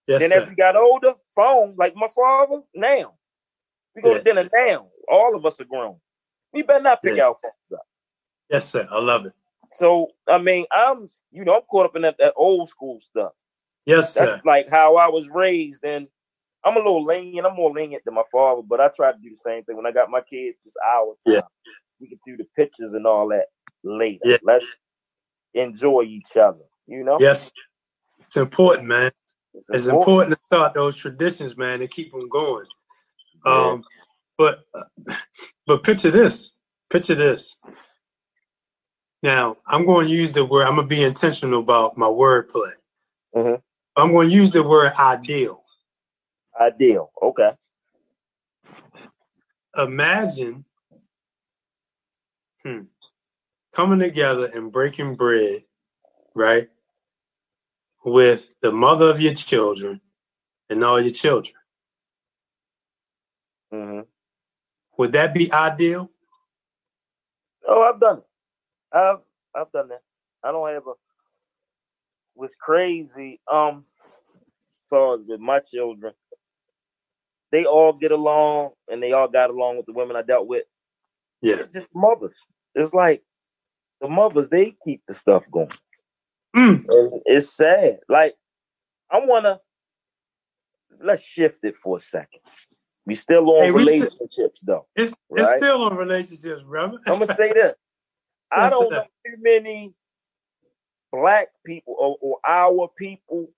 [0.07, 2.62] Yes, then as we got older, phone like my father.
[2.74, 3.18] Now
[3.95, 4.18] we go Yeah.
[4.18, 4.49] to dinner.
[4.53, 6.01] Now all of us are grown.
[6.53, 7.26] We better not pick Yeah.
[7.28, 7.87] our phones up.
[8.49, 8.89] Yes, sir.
[8.91, 9.33] I love it.
[9.79, 13.33] So I mean, I'm you know I'm caught up in that, that old school stuff.
[13.87, 14.41] Yes, That's sir.
[14.45, 16.09] like how I was raised, and
[16.64, 17.47] I'm a little lenient.
[17.47, 19.87] I'm more lenient than my father, but I try to do the same thing when
[19.87, 20.59] I got my kids.
[20.66, 21.35] It's our time.
[21.35, 21.41] Yeah.
[22.01, 23.47] We can do the pictures and all that
[23.83, 24.21] later.
[24.25, 24.37] Yeah.
[24.43, 24.64] Let's
[25.55, 26.64] enjoy each other.
[26.87, 27.53] You know, Yes,
[28.27, 29.12] it's important, man.
[29.55, 32.66] it's, It's important to start those traditions, man, and keep them going.
[33.47, 33.53] Yeah.
[33.53, 33.85] Um,
[34.37, 34.64] but
[35.66, 36.53] but picture this.
[36.91, 37.57] Picture this.
[39.23, 40.64] Now I'm going to use the word.
[40.66, 42.73] I'm going to be intentional about my wordplay.
[43.35, 43.62] Mhm.
[43.97, 45.62] I'm going to use the word ideal.
[46.61, 47.12] Ideal.
[47.23, 47.53] Okay.
[49.77, 50.64] Imagine
[52.64, 52.83] hmm,
[53.73, 55.64] coming together and breaking bread,
[56.35, 56.68] right,
[58.05, 60.01] with the mother of your children
[60.71, 61.55] and all your children.
[63.73, 64.01] hmm
[64.99, 66.11] Would that be ideal?
[67.68, 68.25] Oh, I've done it.
[68.93, 69.18] I've
[69.55, 70.03] I've done that.
[70.43, 70.93] I don't have a.
[72.34, 73.41] What's crazy?
[73.51, 73.84] Um,
[74.93, 76.14] as with my children,
[77.53, 80.64] they all get along, and they all got along with the women I dealt with.
[81.43, 81.57] Yeah.
[81.61, 82.36] It's just mothers.
[82.74, 83.22] It's like
[84.01, 85.70] the mothers they keep the stuff going.
[86.57, 86.84] Mm.
[86.88, 87.99] And it's sad.
[88.09, 88.34] Like
[89.11, 89.61] I wanna
[91.03, 92.41] let's shift it for a second.
[93.07, 94.86] We still on hey, relationships though.
[94.95, 95.55] It's right?
[95.55, 96.99] it's still on relationships, brother.
[97.07, 97.72] I'm gonna say this.
[98.53, 99.94] I don't know too many
[101.12, 103.51] black people or, or our people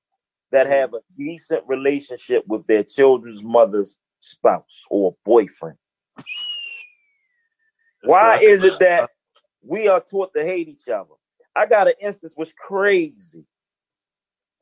[0.50, 5.78] that have a decent relationship with their children's mother's spouse or boyfriend.
[6.16, 9.10] That's Why is it that
[9.62, 11.14] we are taught to hate each other?
[11.54, 13.44] I got an instance was crazy.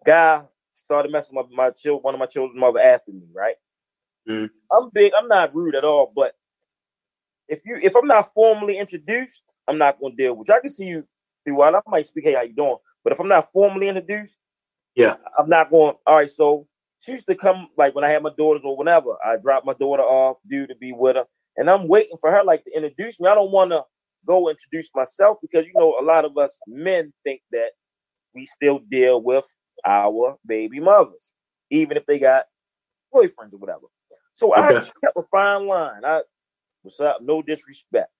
[0.04, 0.42] Guy
[0.74, 3.56] started messing with my child, one of my children's mother after me, right?
[4.28, 4.50] Mm.
[4.72, 5.12] I'm big.
[5.16, 6.34] I'm not rude at all, but
[7.48, 10.54] if you if I'm not formally introduced, I'm not gonna deal with you.
[10.54, 11.04] I can see you
[11.44, 11.74] throughout.
[11.74, 12.76] I might speak, hey, how you doing?
[13.04, 14.34] But if I'm not formally introduced,
[14.96, 15.94] yeah, I'm not going.
[16.06, 16.66] All right, so
[17.00, 19.16] she used to come like when I had my daughters or whenever.
[19.24, 21.24] I dropped my daughter off, due to be with her,
[21.56, 23.28] and I'm waiting for her like to introduce me.
[23.28, 23.84] I don't want to
[24.26, 27.70] go introduce myself because you know a lot of us men think that
[28.34, 29.46] we still deal with
[29.86, 31.32] our baby mothers,
[31.70, 32.44] even if they got
[33.14, 33.86] boyfriends or whatever.
[34.34, 34.76] So okay.
[34.76, 36.04] I kept a fine line.
[36.04, 36.22] I
[36.82, 37.18] what's up?
[37.22, 38.10] No disrespect.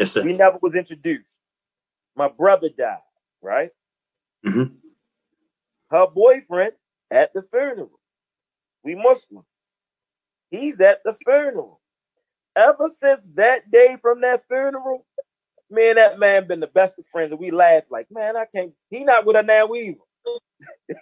[0.00, 0.22] Yes, sir.
[0.22, 1.36] We never was introduced.
[2.16, 2.98] My brother died,
[3.42, 3.68] right?
[4.46, 4.74] Mm-hmm.
[5.90, 6.72] Her boyfriend
[7.10, 8.00] at the funeral.
[8.82, 9.44] We Muslim.
[10.50, 11.82] He's at the funeral.
[12.56, 15.06] Ever since that day from that funeral,
[15.70, 18.46] me and that man been the best of friends, and we laugh like, man, I
[18.46, 18.72] can't.
[18.88, 19.98] He not with her now either.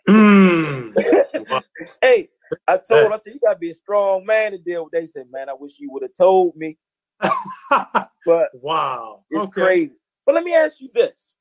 [0.08, 1.62] mm.
[2.02, 2.30] hey,
[2.66, 4.92] I told her, I said, you gotta be a strong man to deal with.
[4.92, 6.76] They said, man, I wish you would have told me.
[8.26, 9.62] but wow, it's okay.
[9.62, 9.92] crazy.
[10.26, 11.34] But let me ask you this,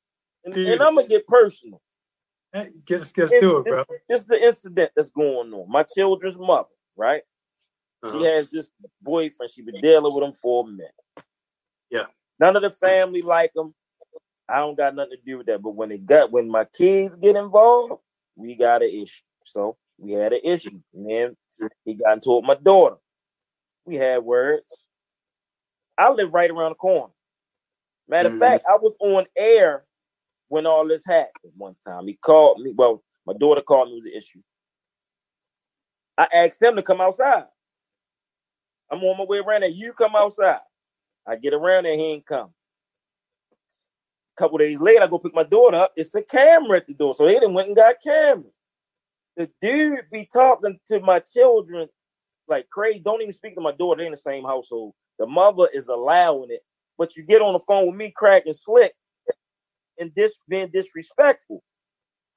[0.44, 1.80] and, and I'm gonna get personal.
[2.52, 3.84] Hey, get us, get through it, bro.
[4.08, 5.70] This is the incident that's going on.
[5.70, 7.22] My children's mother, right?
[8.02, 8.18] Uh-huh.
[8.18, 8.70] She has this
[9.02, 9.50] boyfriend.
[9.52, 10.92] She been dealing with him for a minute.
[11.90, 12.06] Yeah.
[12.38, 13.74] None of the family like him.
[14.48, 15.62] I don't got nothing to do with that.
[15.62, 18.00] But when it got when my kids get involved,
[18.36, 19.22] we got an issue.
[19.44, 20.80] So we had an issue.
[20.94, 21.36] And then
[21.84, 22.96] he got into it with my daughter.
[23.84, 24.84] We had words.
[25.98, 27.12] I live right around the corner.
[28.08, 28.40] Matter of mm-hmm.
[28.40, 29.84] fact, I was on air
[30.48, 32.06] when all this happened one time.
[32.06, 32.72] He called me.
[32.74, 33.94] Well, my daughter called me.
[33.94, 34.42] It was an issue.
[36.16, 37.44] I asked him to come outside.
[38.90, 39.70] I'm on my way around there.
[39.70, 40.60] You come outside.
[41.26, 41.96] I get around there.
[41.96, 42.50] He ain't come.
[44.36, 45.92] A couple days later, I go pick my daughter up.
[45.96, 47.14] It's a camera at the door.
[47.14, 48.52] So they didn't went and got cameras.
[49.36, 51.88] The dude be talking to my children
[52.48, 53.00] like crazy.
[53.00, 54.00] Don't even speak to my daughter.
[54.00, 54.94] They in the same household.
[55.18, 56.62] The mother is allowing it.
[56.96, 58.94] But you get on the phone with me cracking slick
[59.98, 61.62] and this being disrespectful.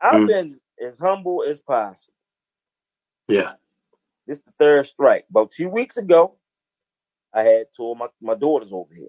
[0.02, 0.28] I've mm.
[0.28, 2.14] been as humble as possible.
[3.28, 3.54] Yeah.
[4.28, 5.26] This is the third strike.
[5.30, 6.36] About two weeks ago,
[7.34, 9.08] I had two of my, my daughters over here.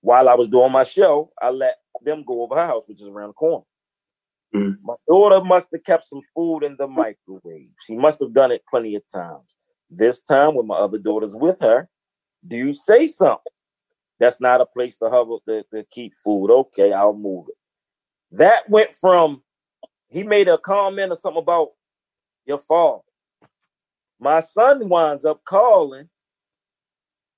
[0.00, 3.08] While I was doing my show, I let them go over her house, which is
[3.08, 3.64] around the corner.
[4.54, 4.76] Mm.
[4.82, 7.70] My daughter must have kept some food in the microwave.
[7.86, 9.56] She must have done it plenty of times.
[9.90, 11.88] This time, when my other daughter's with her,
[12.46, 13.52] do you say something?
[14.18, 16.50] That's not a place to hover to, to keep food.
[16.50, 17.56] Okay, I'll move it.
[18.36, 19.42] That went from
[20.08, 21.70] he made a comment or something about
[22.46, 23.02] your father.
[24.20, 26.08] My son winds up calling.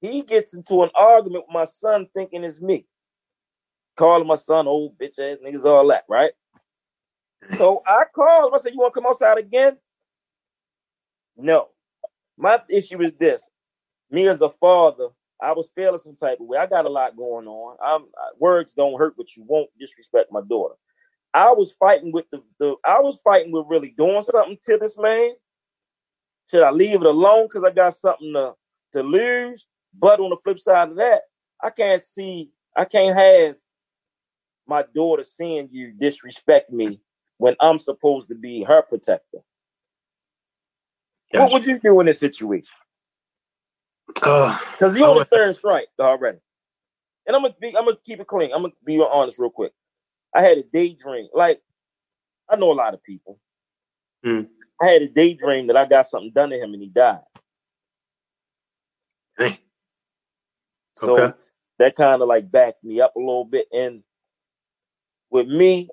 [0.00, 2.86] He gets into an argument with my son, thinking it's me.
[3.96, 6.30] Calling my son old bitch ass niggas, all that, right?
[7.56, 8.54] So I called him.
[8.54, 9.76] I said, You want to come outside again?
[11.36, 11.68] No.
[12.36, 13.42] My issue is this.
[14.10, 15.08] Me as a father,
[15.40, 16.58] I was feeling some type of way.
[16.58, 17.76] I got a lot going on.
[17.82, 18.06] I'm
[18.38, 20.74] words don't hurt, but you won't disrespect my daughter.
[21.34, 24.96] I was fighting with the, the I was fighting with really doing something to this
[24.98, 25.32] man.
[26.50, 28.54] Should I leave it alone because I got something to,
[28.94, 29.66] to lose?
[29.98, 31.22] But on the flip side of that,
[31.62, 33.56] I can't see, I can't have
[34.66, 37.00] my daughter seeing you disrespect me
[37.36, 39.38] when I'm supposed to be her protector.
[41.32, 41.44] Gotcha.
[41.44, 42.74] What would you do in this situation?
[44.08, 46.38] Because uh, you're on the third strike already.
[47.26, 48.50] And I'm gonna be, I'm gonna keep it clean.
[48.54, 49.72] I'm gonna be honest real quick.
[50.34, 51.28] I had a daydream.
[51.34, 51.60] Like
[52.48, 53.38] I know a lot of people.
[54.24, 54.48] Mm.
[54.80, 57.20] I had a daydream that I got something done to him and he died.
[60.98, 61.36] So okay.
[61.78, 63.68] that kind of like backed me up a little bit.
[63.72, 64.02] And
[65.30, 65.88] with me,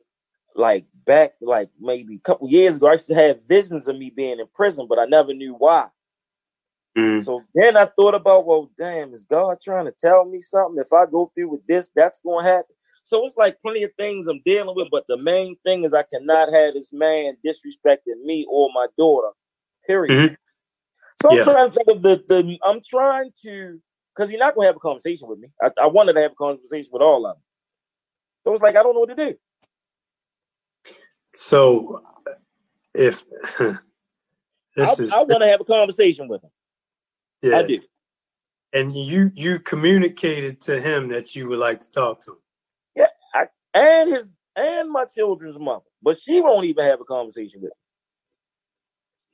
[0.55, 4.09] like back like maybe a couple years ago, I used to have visions of me
[4.09, 5.87] being in prison, but I never knew why.
[6.97, 7.25] Mm.
[7.25, 10.81] So then I thought about, well, damn, is God trying to tell me something?
[10.81, 12.75] If I go through with this, that's going to happen.
[13.03, 16.03] So it's like plenty of things I'm dealing with, but the main thing is I
[16.03, 19.29] cannot have this man disrespecting me or my daughter.
[19.85, 20.11] Period.
[20.11, 20.33] Mm-hmm.
[21.21, 21.43] So I'm yeah.
[21.43, 23.79] trying to think of the, the I'm trying to
[24.15, 25.49] because you're not gonna have a conversation with me.
[25.61, 27.43] I, I wanted to have a conversation with all of them.
[28.43, 29.35] So it's like I don't know what to do.
[31.33, 32.01] So
[32.93, 33.23] if
[33.59, 36.49] this I, is I want to have a conversation with him.
[37.45, 37.57] Yeah.
[37.57, 37.79] I do.
[38.73, 42.37] And you you communicated to him that you would like to talk to him.
[42.95, 47.61] Yeah, I, and his and my children's mother, but she won't even have a conversation
[47.61, 47.77] with him.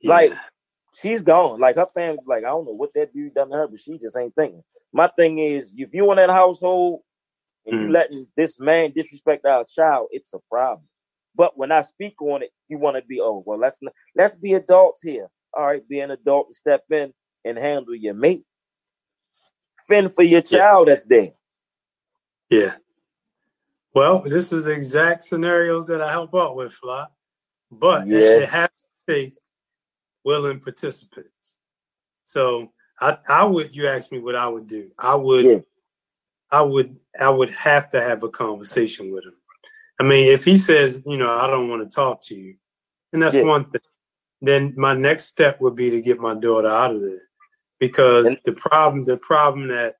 [0.02, 0.10] Yeah.
[0.10, 0.32] Like
[1.00, 1.58] she's gone.
[1.58, 3.98] Like her family's like, I don't know what that dude done to her, but she
[3.98, 4.62] just ain't thinking.
[4.92, 7.00] My thing is, if you in that household
[7.64, 7.82] and mm.
[7.84, 10.86] you letting this man disrespect our child, it's a problem.
[11.34, 13.78] But when I speak on it, you want to be, oh well, let's
[14.14, 15.28] let's be adults here.
[15.54, 17.14] All right, be an adult and step in
[17.44, 18.44] and handle your mate.
[19.86, 21.32] Fend for your child that's there.
[22.50, 22.76] Yeah.
[23.94, 27.06] Well, this is the exact scenarios that I help out with, Fly.
[27.70, 28.18] But yeah.
[28.18, 29.34] it has to take
[30.24, 31.56] willing participants.
[32.24, 34.90] So I, I would you ask me what I would do.
[34.98, 35.58] I would yeah.
[36.50, 39.34] I would I would have to have a conversation with him.
[39.98, 42.54] I mean, if he says, you know, I don't want to talk to you,
[43.12, 43.42] and that's yeah.
[43.42, 43.80] one thing,
[44.40, 47.28] then my next step would be to get my daughter out of there.
[47.82, 49.96] Because and- the problem, the problem that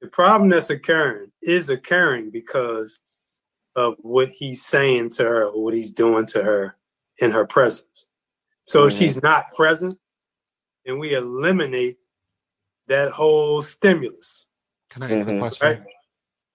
[0.00, 2.98] the problem that's occurring is occurring because
[3.76, 6.76] of what he's saying to her or what he's doing to her
[7.18, 8.08] in her presence.
[8.64, 8.98] So mm-hmm.
[8.98, 9.96] she's not present,
[10.84, 11.98] and we eliminate
[12.88, 14.46] that whole stimulus.
[14.90, 15.36] Can I ask mm-hmm.
[15.36, 15.68] a question?
[15.68, 15.82] Right?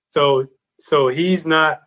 [0.10, 0.46] So
[0.82, 1.80] so he's not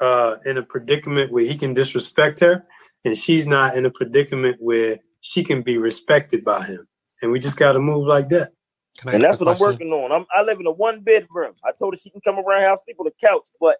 [0.00, 2.66] uh, in a predicament where he can disrespect her,
[3.04, 6.88] and she's not in a predicament where she can be respected by him.
[7.24, 8.52] And we just got to move like that.
[9.06, 9.64] and that's what question?
[9.64, 10.12] I'm working on.
[10.12, 11.54] I'm, I live in a one bedroom.
[11.64, 13.78] I told her she can come around house, sleep on the couch, but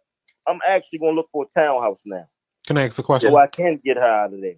[0.48, 2.26] I'm actually going to look for a townhouse now.
[2.66, 3.30] Can I ask a question?
[3.30, 4.54] So I can get her out of there.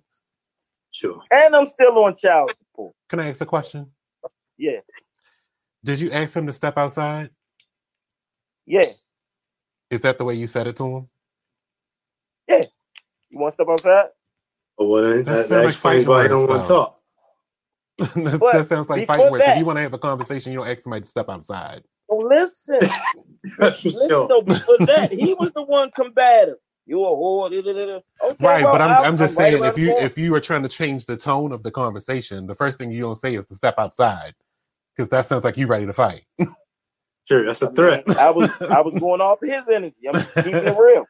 [0.93, 1.21] Sure.
[1.33, 2.95] And I'm still on child support.
[3.09, 3.89] Can I ask a question?
[4.57, 4.79] Yeah.
[5.83, 7.31] Did you ask him to step outside?
[8.67, 8.87] Yeah.
[9.91, 11.09] Is that the way you said it to him?
[12.49, 12.63] Yeah.
[13.31, 14.11] You want to step outside?
[14.79, 17.01] Oh, well, that, that, that explains why I don't want to talk.
[17.99, 19.45] That, that, sounds like fighting words.
[19.47, 21.83] If you want to have a conversation, you don't ask somebody to step outside.
[22.11, 22.81] Listen.
[23.59, 24.29] listen sure.
[24.29, 26.57] though, before that, he was the one combative.
[26.87, 27.51] You a whore.
[27.51, 28.03] Okay,
[28.41, 30.69] right, well, but I'm, I'm just saying right if you if you are trying to
[30.69, 33.75] change the tone of the conversation, the first thing you don't say is to step
[33.77, 34.35] outside
[34.95, 36.23] because that sounds like you're ready to fight.
[37.25, 38.05] sure, that's a threat.
[38.07, 39.97] I, mean, I was I was going off his energy.
[40.13, 41.07] I'm keeping it real.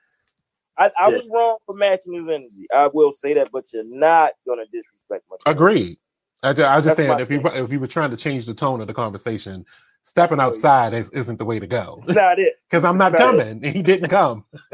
[0.79, 1.17] I, I yeah.
[1.17, 2.67] was wrong for matching his energy.
[2.75, 5.37] I will say that, but you're not gonna disrespect my.
[5.45, 5.99] Agreed.
[6.47, 8.87] I, I just saying if you if you were trying to change the tone of
[8.87, 9.65] the conversation,
[10.03, 12.03] stepping outside is, isn't the way to go.
[12.07, 12.55] not it.
[12.71, 13.65] Because I'm not, not coming.
[13.65, 13.75] It.
[13.75, 14.45] He didn't come.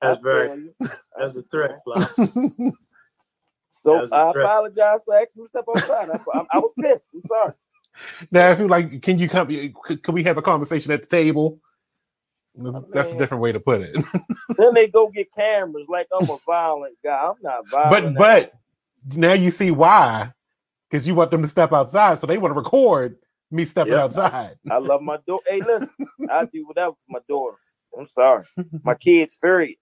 [0.00, 0.70] that's very
[1.18, 1.80] that's a threat.
[3.70, 4.44] so I threat.
[4.44, 6.10] apologize for asking me to step outside.
[6.10, 7.08] I, I, I was pissed.
[7.14, 7.52] I'm sorry.
[8.30, 9.48] Now, if you like, can you come?
[9.48, 11.60] Can we have a conversation at the table?
[12.54, 13.96] That's oh, a different way to put it.
[14.56, 17.28] then they go get cameras like I'm a violent guy.
[17.28, 18.16] I'm not violent.
[18.16, 18.52] But but
[19.14, 20.32] now you see why,
[20.90, 23.16] because you want them to step outside, so they want to record
[23.50, 24.02] me stepping yep.
[24.02, 24.56] outside.
[24.70, 25.44] I love my daughter.
[25.48, 25.90] Hey, listen,
[26.30, 27.56] I do whatever for my daughter.
[27.98, 28.44] I'm sorry,
[28.82, 29.36] my kids.
[29.40, 29.76] Period.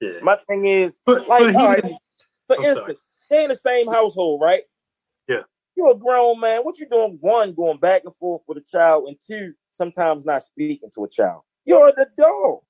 [0.00, 0.20] Yeah.
[0.22, 1.82] My thing is, but, like, but all right,
[2.46, 2.96] for I'm instance, sorry.
[3.30, 4.62] they in the same household, right?
[5.28, 5.42] Yeah.
[5.76, 6.60] You're a grown man.
[6.60, 7.18] What you doing?
[7.20, 11.08] One, going back and forth with a child, and two, sometimes not speaking to a
[11.08, 11.42] child.
[11.64, 12.64] You're an adult.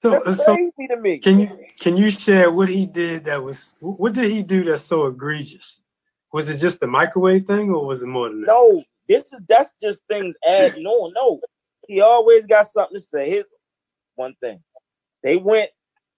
[0.00, 1.18] So, that's so crazy to me.
[1.18, 4.84] Can you can you share what he did that was what did he do that's
[4.84, 5.80] so egregious?
[6.32, 8.46] Was it just the microwave thing, or was it more than that?
[8.46, 11.40] No, this is that's just things adding no, No,
[11.88, 13.28] he always got something to say.
[13.28, 13.46] Here's
[14.14, 14.60] one thing:
[15.24, 15.70] they went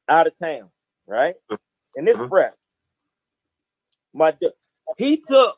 [0.08, 0.68] out of town,
[1.06, 1.34] right?
[1.96, 2.50] And this uh-huh.
[4.12, 4.36] my
[4.98, 5.56] he took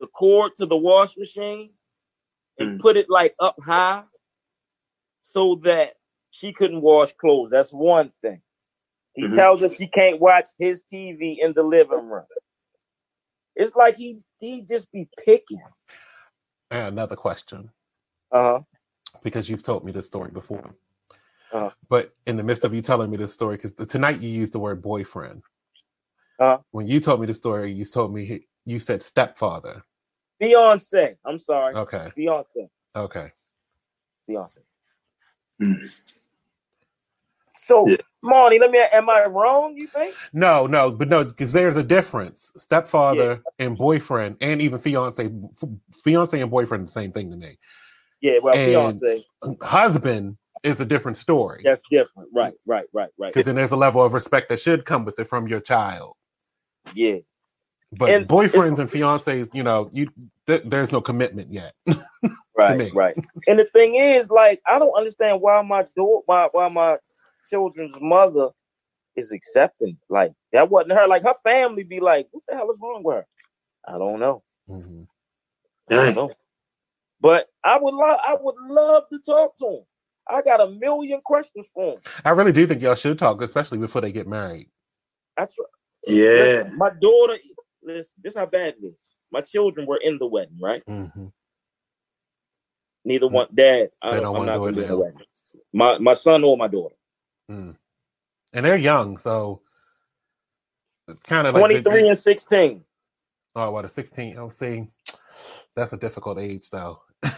[0.00, 1.70] the cord to the wash machine
[2.58, 2.80] and mm.
[2.80, 4.02] put it like up high
[5.22, 5.94] so that
[6.32, 7.50] she couldn't wash clothes.
[7.50, 8.40] That's one thing.
[9.12, 9.34] He mm-hmm.
[9.34, 12.24] tells us she can't watch his TV in the living room.
[13.54, 15.62] It's like he he just be picking.
[16.70, 17.70] And another question.
[18.32, 18.60] Uh huh.
[19.22, 20.74] Because you've told me this story before.
[21.52, 21.70] Uh-huh.
[21.90, 24.58] But in the midst of you telling me this story, because tonight you used the
[24.58, 25.42] word boyfriend.
[26.40, 26.58] Uh-huh.
[26.70, 29.84] When you told me the story, you told me he, you said stepfather.
[30.40, 31.16] Fiance.
[31.26, 31.74] I'm sorry.
[31.74, 32.10] Okay.
[32.16, 32.68] Fiance.
[32.96, 33.32] Okay.
[34.26, 34.60] Fiance.
[35.62, 35.90] Mm.
[37.64, 37.96] So, yeah.
[38.22, 38.80] Marty, let me.
[38.92, 39.76] Am I wrong?
[39.76, 40.14] You think?
[40.32, 42.52] No, no, but no, because there's a difference.
[42.56, 43.66] Stepfather yeah.
[43.66, 45.30] and boyfriend, and even fiance,
[46.02, 47.58] fiance and boyfriend, the same thing to me.
[48.20, 49.24] Yeah, well, and fiance,
[49.62, 51.62] husband is a different story.
[51.64, 52.52] That's different, right?
[52.66, 52.84] Right?
[52.92, 53.10] Right?
[53.18, 53.32] Right?
[53.32, 56.16] Because then there's a level of respect that should come with it from your child.
[56.94, 57.18] Yeah.
[57.92, 60.08] But and boyfriends and fiancés, you know, you
[60.46, 61.74] th- there's no commitment yet.
[62.56, 63.14] right, right.
[63.46, 66.96] And the thing is, like, I don't understand why my door, why, why my
[67.48, 68.48] children's mother
[69.16, 69.98] is accepting.
[70.08, 71.06] Like, that wasn't her.
[71.06, 73.26] Like, her family be like, what the hell is wrong with her?
[73.86, 74.42] I don't know.
[74.68, 75.02] Mm-hmm.
[75.90, 76.30] I know.
[77.20, 79.84] But I would love I would love to talk to him.
[80.28, 81.98] I got a million questions for him.
[82.24, 84.68] I really do think y'all should talk, especially before they get married.
[85.36, 85.68] That's right.
[86.06, 86.68] Yeah.
[86.74, 87.38] my daughter,
[87.82, 88.94] this this how bad it is.
[89.30, 90.82] My children were in the wedding, right?
[90.88, 91.26] Mm-hmm.
[93.04, 93.90] Neither one, dad.
[94.00, 95.20] I don't, don't I'm not going to be the wedding.
[95.72, 96.94] My my son or my daughter.
[97.50, 97.76] Mm.
[98.52, 99.62] And they're young, so
[101.08, 102.84] it's kind of 23 like and 16.
[103.54, 104.38] Oh, what a 16.
[104.38, 104.86] Oh, see,
[105.74, 107.02] that's a difficult age, though.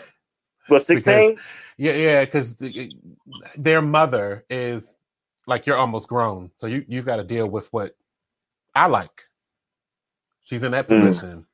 [0.69, 1.39] What 16?
[1.77, 2.57] yeah, yeah, because
[3.57, 4.97] their mother is
[5.47, 7.95] like you're almost grown, so you you've got to deal with what
[8.75, 9.25] I like.
[10.45, 11.05] She's in that mm.
[11.05, 11.47] position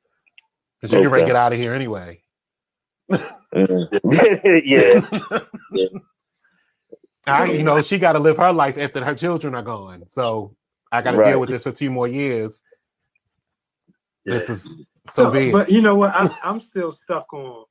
[0.79, 1.01] because mm.
[1.01, 1.25] you okay.
[1.25, 2.21] get out of here anyway.
[3.11, 3.99] mm.
[4.63, 5.01] yeah.
[5.73, 5.99] yeah.
[7.27, 10.05] I, you know, she got to live her life after her children are gone.
[10.09, 10.55] So
[10.91, 11.31] I got to right.
[11.31, 12.61] deal with this for two more years.
[14.25, 14.35] Yeah.
[14.35, 14.63] This is
[15.13, 15.51] so, so big.
[15.51, 16.13] But you know what?
[16.13, 17.65] I, I'm still stuck on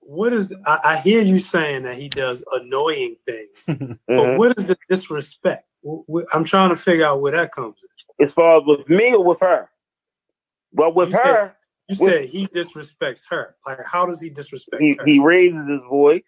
[0.00, 3.92] what is I, I, hear you saying that he does annoying things, mm-hmm.
[4.08, 5.66] but what is the disrespect?
[6.32, 8.24] I'm trying to figure out where that comes in.
[8.24, 9.70] As far as with me or with her?
[10.72, 11.22] Well, with you her,
[11.88, 13.54] said, you with, said he disrespects her.
[13.64, 15.04] Like, how does he disrespect he, her?
[15.06, 16.22] He raises his voice.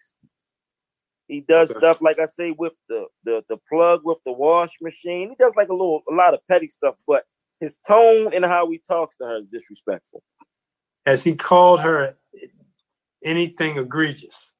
[1.29, 1.77] He does okay.
[1.77, 5.29] stuff like I say with the, the the plug with the wash machine.
[5.29, 7.23] He does like a little a lot of petty stuff, but
[7.59, 10.23] his tone and how he talks to her is disrespectful.
[11.05, 12.17] Has he called her
[13.23, 14.53] anything egregious?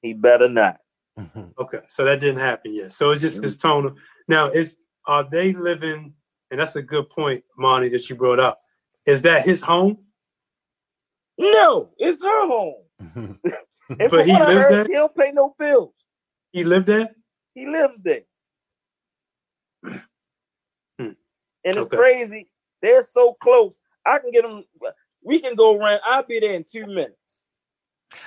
[0.00, 0.78] He better not.
[1.58, 2.92] Okay, so that didn't happen yet.
[2.92, 3.44] So it's just mm-hmm.
[3.44, 3.86] his tone.
[3.86, 3.96] Of,
[4.28, 4.76] now, is
[5.06, 6.12] are they living?
[6.50, 8.60] And that's a good point, Monty, that you brought up.
[9.06, 9.98] Is that his home?
[11.38, 13.40] No, it's her home.
[14.10, 14.84] but he lives heard, there.
[14.84, 15.94] He don't pay no bills.
[16.52, 17.10] He lived there.
[17.54, 18.22] He lives there.
[19.84, 20.00] hmm.
[20.98, 21.16] And
[21.64, 21.96] it's okay.
[21.96, 22.50] crazy.
[22.82, 23.76] They're so close.
[24.04, 24.64] I can get them.
[25.22, 26.00] We can go around.
[26.04, 27.42] I'll be there in two minutes.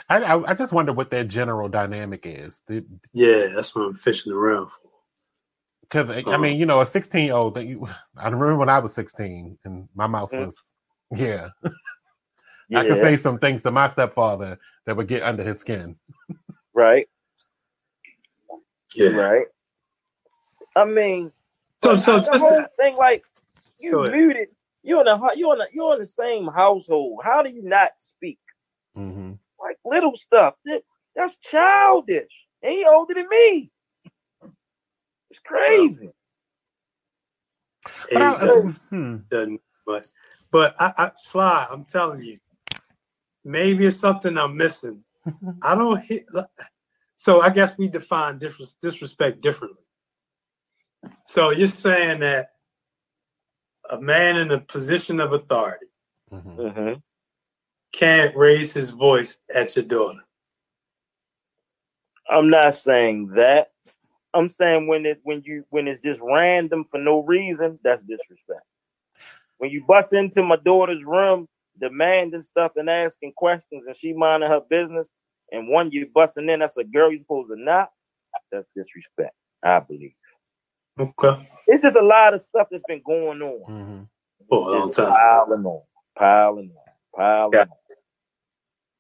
[0.10, 2.62] I, I, I just wonder what their general dynamic is.
[3.14, 4.90] yeah, that's what I'm fishing around for.
[5.82, 6.46] Because I mean, uh-huh.
[6.46, 7.58] you know, a 16 year old.
[7.58, 7.62] I
[8.26, 10.46] remember when I was 16, and my mouth mm.
[10.46, 10.62] was,
[11.16, 11.50] yeah.
[12.70, 12.80] yeah.
[12.80, 15.98] I could say some things to my stepfather that would get under his skin.
[16.74, 17.08] right.
[18.96, 19.10] Yeah.
[19.10, 19.48] Right.
[20.76, 21.32] I mean,
[21.84, 23.24] so so the whole thing like
[23.80, 24.50] you muted.
[24.82, 27.22] You're in a you're in a, you're in the same household.
[27.24, 28.40] How do you not speak?
[28.98, 30.56] Mm-hmm like little stuff.
[30.66, 30.82] That,
[31.16, 32.32] that's childish.
[32.62, 33.72] And he older than me.
[35.30, 36.10] It's crazy.
[38.12, 39.18] But, I, uh, hmm.
[39.30, 40.06] but,
[40.52, 41.68] but I, I fly.
[41.70, 42.40] I'm telling you,
[43.44, 45.04] maybe it's something I'm missing.
[45.62, 46.26] I don't hit.
[47.16, 49.84] So I guess we define disrespect differently.
[51.26, 52.52] So you're saying that
[53.90, 55.88] a man in a position of authority
[56.32, 56.60] mm-hmm.
[56.60, 56.94] mm-hmm
[57.92, 60.20] can't raise his voice at your daughter.
[62.30, 63.72] I'm not saying that.
[64.34, 68.62] I'm saying when it when you when it's just random for no reason, that's disrespect.
[69.58, 71.48] When you bust into my daughter's room
[71.80, 75.10] demanding stuff and asking questions and she minding her business,
[75.52, 77.90] and one you busting in, that's a girl you're supposed to not,
[78.52, 80.14] that's disrespect, I believe.
[81.00, 81.50] Okay.
[81.68, 83.72] It's just a lot of stuff that's been going on.
[83.72, 84.04] Mm-hmm.
[84.50, 85.12] For a long time.
[85.12, 85.82] Piling on,
[86.18, 87.62] piling on, piling yeah.
[87.62, 87.68] on.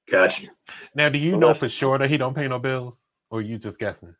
[0.10, 0.48] Gotcha.
[0.95, 3.78] Now, do you know for sure that he don't pay no bills, or you just
[3.78, 4.16] guessing?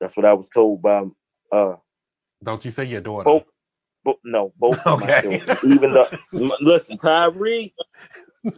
[0.00, 1.04] That's what I was told by.
[1.52, 1.76] uh
[2.42, 3.24] Don't you say your daughter?
[3.24, 3.50] Both,
[4.04, 4.84] but no, both.
[4.86, 5.42] okay.
[5.64, 6.06] Even though,
[6.60, 7.74] listen, Tyree,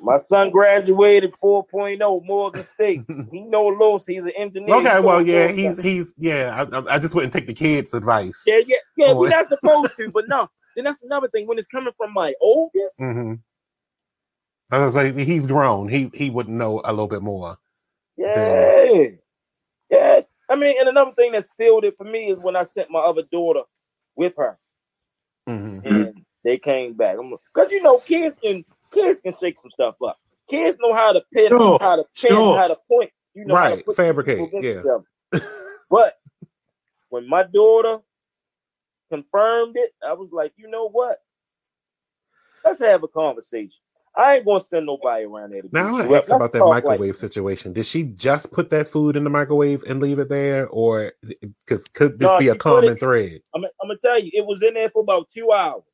[0.00, 3.02] my son graduated 4.0 Morgan State.
[3.30, 4.06] He know Los.
[4.06, 4.76] He's an engineer.
[4.76, 6.66] Okay, well, yeah, he's he's yeah.
[6.72, 8.42] I, I just wouldn't take the kids' advice.
[8.46, 9.12] Yeah, yeah, yeah.
[9.12, 10.48] We're not supposed to, but no.
[10.76, 11.46] Then that's another thing.
[11.46, 13.34] When it's coming from my oldest, mm-hmm.
[15.18, 15.88] He's grown.
[15.88, 17.58] He he would know a little bit more.
[18.16, 19.18] Yeah, than...
[19.90, 20.20] yeah.
[20.48, 23.00] I mean, and another thing that sealed it for me is when I sent my
[23.00, 23.62] other daughter
[24.16, 24.58] with her,
[25.48, 25.86] mm-hmm.
[25.86, 27.16] and they came back.
[27.54, 30.18] Because you know, kids can kids can shake some stuff up.
[30.48, 31.78] Kids know how to pin, sure.
[31.80, 32.58] how to pin, sure.
[32.58, 33.10] how to point.
[33.34, 33.84] You know, right?
[33.96, 34.50] Fabricate.
[34.60, 34.82] Yeah.
[35.90, 36.14] but
[37.08, 37.98] when my daughter
[39.10, 41.18] confirmed it, I was like, you know what?
[42.64, 43.80] Let's have a conversation.
[44.14, 45.62] I ain't gonna send nobody around there.
[45.72, 47.72] now I want to ask about that microwave like situation.
[47.72, 51.84] Did she just put that food in the microwave and leave it there, or because
[51.94, 53.40] could this no, be a common it, thread?
[53.54, 55.84] I'm, I'm, gonna tell you, it was in there for about two hours.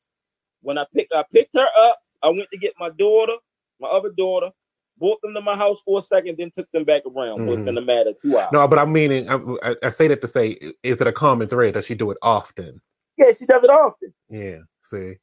[0.62, 2.00] When I picked, I picked her up.
[2.22, 3.34] I went to get my daughter,
[3.80, 4.50] my other daughter,
[4.98, 7.38] brought them to my house for a second, then took them back around.
[7.38, 7.50] Mm-hmm.
[7.50, 8.48] Within a matter of two hours.
[8.52, 11.74] No, but I'm meaning, I, I say that to say, is it a common thread?
[11.74, 12.80] Does she do it often?
[13.16, 14.12] Yeah, she does it often.
[14.28, 14.58] Yeah.
[14.82, 15.16] See.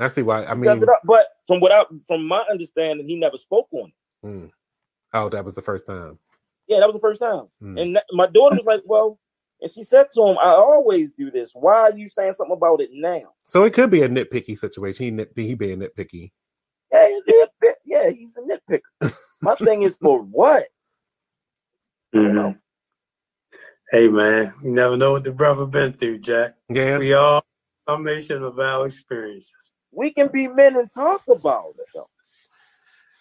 [0.00, 0.44] I see why.
[0.46, 4.26] I mean, but from what I, from my understanding, he never spoke on it.
[4.26, 4.50] Mm.
[5.12, 6.18] Oh, that was the first time.
[6.66, 7.48] Yeah, that was the first time.
[7.62, 7.80] Mm.
[7.80, 9.18] And that, my daughter was like, "Well,"
[9.60, 11.50] and she said to him, "I always do this.
[11.52, 15.04] Why are you saying something about it now?" So it could be a nitpicky situation.
[15.04, 16.32] He nit, he being nitpicky.
[16.90, 17.74] Yeah, nitpick.
[17.84, 19.14] yeah, he's a nitpicker.
[19.42, 20.64] my thing is for what?
[22.14, 22.58] Mm-hmm.
[23.90, 26.54] Hey man, you never know what the brother been through, Jack.
[26.70, 27.44] Yeah, we all
[27.86, 29.74] combination of our experiences.
[29.92, 32.08] We can be men and talk about it though.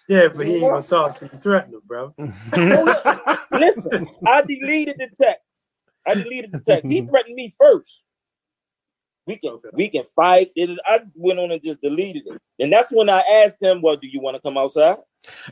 [0.07, 2.13] Yeah, but he ain't gonna talk to you, threaten him, bro.
[2.53, 5.43] Oh, Listen, I deleted the text.
[6.07, 6.89] I deleted the text.
[6.89, 8.01] He threatened me first.
[9.27, 9.69] We can okay.
[9.73, 10.51] we can fight.
[10.55, 13.95] It, I went on and just deleted it, and that's when I asked him, "Well,
[13.95, 14.97] do you want to come outside?"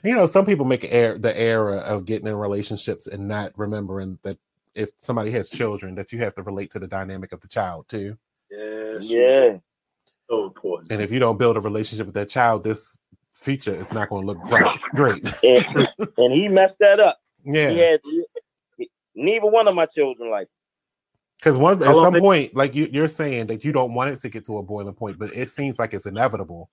[0.04, 4.18] You know, some people make air, the error of getting in relationships and not remembering
[4.24, 4.40] that
[4.74, 7.88] if somebody has children, that you have to relate to the dynamic of the child
[7.88, 8.18] too.
[8.50, 9.10] Yes.
[9.10, 9.58] Yeah.
[10.30, 10.92] So important.
[10.92, 12.98] And if you don't build a relationship with that child, this
[13.34, 14.82] future is not going to look great.
[14.96, 15.44] great.
[15.44, 15.88] And,
[16.18, 17.20] and, he messed that up.
[17.44, 17.70] Yeah.
[17.70, 18.00] He had
[18.78, 20.48] he, neither one of my children like.
[21.38, 24.30] Because one at some point, like you, you're saying that you don't want it to
[24.30, 26.72] get to a boiling point, but it seems like it's inevitable.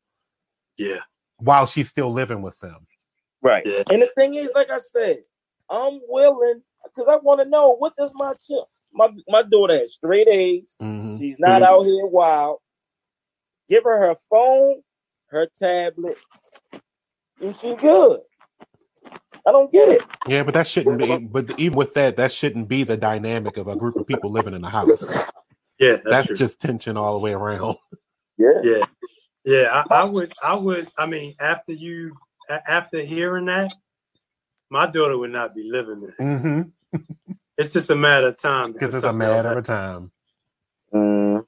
[0.79, 1.01] Yeah.
[1.37, 2.87] While she's still living with them.
[3.43, 3.63] Right.
[3.67, 3.83] Yeah.
[3.91, 5.19] And the thing is, like I said,
[5.69, 8.69] I'm willing because I want to know what does my child.
[8.93, 10.75] My my daughter has straight A's.
[10.81, 11.19] Mm-hmm.
[11.19, 11.65] She's not mm-hmm.
[11.65, 12.59] out here wild.
[13.69, 14.83] Give her her phone,
[15.27, 16.19] her tablet,
[17.41, 18.21] and she good.
[19.47, 20.05] I don't get it.
[20.27, 21.19] Yeah, but that shouldn't be.
[21.19, 24.55] But even with that, that shouldn't be the dynamic of a group of people living
[24.55, 25.17] in a house.
[25.79, 27.77] Yeah, that's, that's just tension all the way around.
[28.37, 28.85] Yeah, yeah,
[29.45, 29.85] yeah.
[29.89, 30.89] I, I would, I would.
[30.99, 32.17] I mean, after you,
[32.49, 33.73] after hearing that,
[34.71, 36.17] my daughter would not be living there.
[36.21, 36.99] Mm-hmm.
[37.57, 38.73] it's just a matter of time.
[38.73, 40.11] Because it's a matter of time.
[40.93, 41.45] Mm,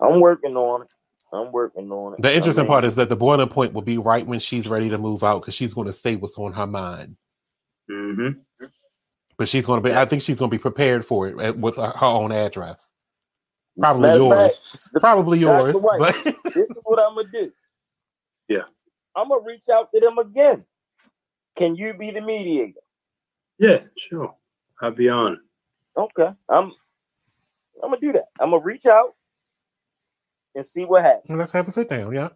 [0.00, 0.88] I'm working on it.
[1.32, 2.22] I'm working on it.
[2.22, 4.68] The interesting I mean, part is that the boiling point will be right when she's
[4.68, 7.16] ready to move out because she's going to say what's on her mind.
[7.90, 8.40] Mm-hmm.
[9.36, 9.94] But she's going to be.
[9.94, 12.92] I think she's going to be prepared for it with her own address.
[13.78, 14.58] Probably yours.
[14.58, 15.76] Fact, probably yours.
[15.98, 17.52] But this is what I'm gonna do.
[18.48, 18.62] Yeah.
[19.14, 20.64] I'm gonna reach out to them again.
[21.56, 22.80] Can you be the mediator?
[23.58, 24.34] Yeah, sure.
[24.80, 25.34] I'll be on.
[25.34, 25.38] It.
[25.98, 26.30] Okay.
[26.48, 26.72] I'm
[27.82, 28.28] I'm gonna do that.
[28.40, 29.14] I'm gonna reach out
[30.56, 31.38] and see what happens.
[31.38, 32.30] Let's have a sit down, yeah.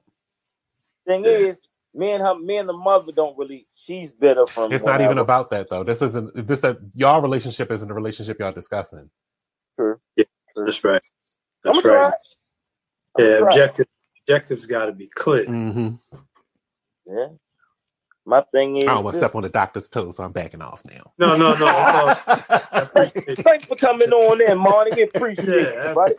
[1.06, 1.30] Thing yeah.
[1.30, 1.60] is,
[1.94, 3.66] me and her, me and the mother don't really.
[3.74, 4.72] She's bitter from.
[4.72, 5.82] It's not even about that though.
[5.82, 6.46] This isn't.
[6.46, 9.10] This that y'all relationship isn't a relationship y'all discussing.
[9.76, 9.98] True.
[10.16, 10.24] Yeah,
[10.54, 11.04] that's right.
[11.64, 12.12] That's right.
[13.18, 13.86] Yeah, objective.
[14.22, 15.46] Objectives got to be clear.
[15.46, 16.18] Mm-hmm.
[17.06, 17.28] Yeah.
[18.26, 20.62] My thing is, I don't want to step on the doctor's toes, so I'm backing
[20.62, 21.12] off now.
[21.18, 21.66] No, no, no.
[21.66, 22.14] All,
[22.84, 25.02] Thanks for coming on in, Marty.
[25.02, 25.96] Appreciate yeah, it.
[25.96, 26.14] Right?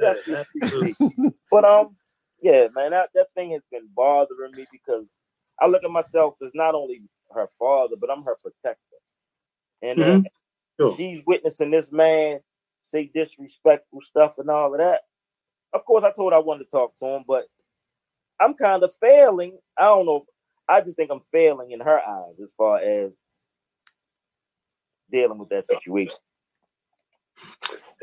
[1.50, 1.96] But um,
[2.42, 5.04] yeah, man, that, that thing has been bothering me because
[5.60, 7.02] I look at myself as not only
[7.32, 8.78] her father, but I'm her protector.
[9.82, 10.26] And uh, mm-hmm.
[10.80, 10.96] sure.
[10.96, 12.40] she's witnessing this man
[12.84, 15.02] say disrespectful stuff and all of that.
[15.72, 17.46] Of course, I told her I wanted to talk to him, but
[18.40, 19.58] I'm kind of failing.
[19.78, 20.24] I don't know.
[20.68, 23.12] I just think I'm failing in her eyes as far as
[25.10, 26.16] dealing with that situation.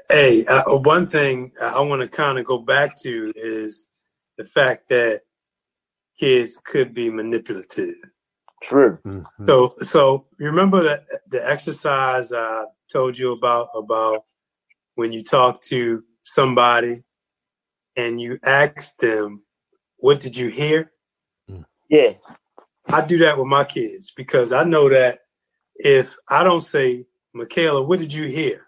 [0.09, 3.87] Hey, uh, one thing I want to kind of go back to is
[4.37, 5.21] the fact that
[6.19, 7.95] kids could be manipulative.
[8.63, 8.97] True.
[9.05, 9.47] Mm-hmm.
[9.47, 14.23] So, so remember that the exercise I told you about about
[14.95, 17.03] when you talk to somebody
[17.95, 19.43] and you ask them,
[19.97, 20.91] "What did you hear?"
[21.89, 22.13] Yeah.
[22.87, 25.19] I do that with my kids because I know that
[25.75, 28.66] if I don't say, Michaela, what did you hear?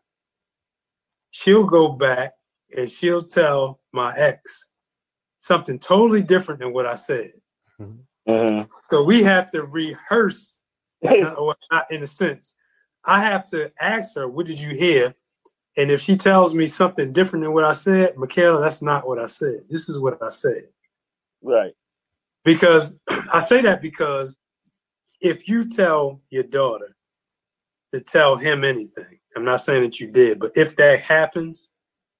[1.32, 2.34] She'll go back
[2.76, 4.66] and she'll tell my ex
[5.38, 7.34] something totally different than what I said.
[7.80, 8.62] Mm-hmm.
[8.92, 10.60] So we have to rehearse,
[11.02, 12.54] or not in a sense.
[13.06, 15.16] I have to ask her, what did you hear?
[15.78, 19.18] And if she tells me something different than what I said, Michaela, that's not what
[19.18, 19.62] I said.
[19.70, 20.64] This is what I said.
[21.42, 21.74] Right.
[22.44, 23.00] Because
[23.34, 24.36] I say that because
[25.22, 26.96] if you tell your daughter
[27.94, 31.70] to tell him anything, I'm not saying that you did, but if that happens,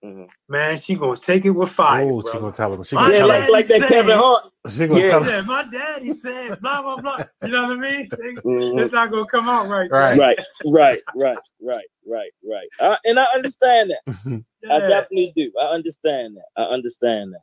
[0.04, 0.26] mm-hmm.
[0.48, 2.10] man, she gonna take it with fire.
[2.12, 2.84] Oh, she gonna tell him.
[2.84, 4.52] She gonna tell like, like that Kevin Hart.
[4.70, 5.10] She gonna yeah.
[5.10, 5.46] tell him.
[5.48, 7.24] my daddy said blah blah blah.
[7.44, 8.10] You know what I mean?
[8.10, 8.80] Mm-hmm.
[8.80, 9.90] It's not gonna come out right.
[9.90, 12.70] Right, right, right, right, right, right, right.
[12.80, 14.16] Uh, and I understand that.
[14.64, 14.74] yeah.
[14.74, 15.52] I definitely do.
[15.60, 16.62] I understand that.
[16.62, 17.42] I understand that.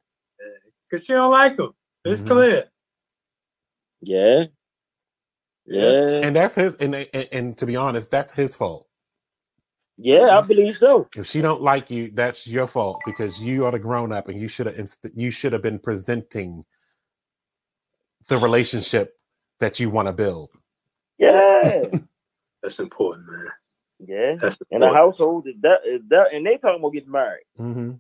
[0.91, 1.73] Cause she don't like him.
[2.05, 2.29] It's mm-hmm.
[2.29, 2.65] clear.
[4.03, 4.45] Yeah.
[5.67, 6.21] Yeah.
[6.23, 8.86] And that's his and, and, and to be honest, that's his fault.
[9.99, 11.09] Yeah, I believe so.
[11.17, 14.39] If she don't like you, that's your fault because you are the grown up and
[14.39, 16.65] you should have inst- you should have been presenting
[18.29, 19.19] the relationship
[19.61, 20.51] that you want to build.
[21.19, 21.85] Yeah.
[22.63, 23.47] That's important, man.
[23.99, 24.35] Yeah.
[24.39, 27.45] That's in a household that is that and they talking about getting married.
[27.59, 27.93] Mm-hmm.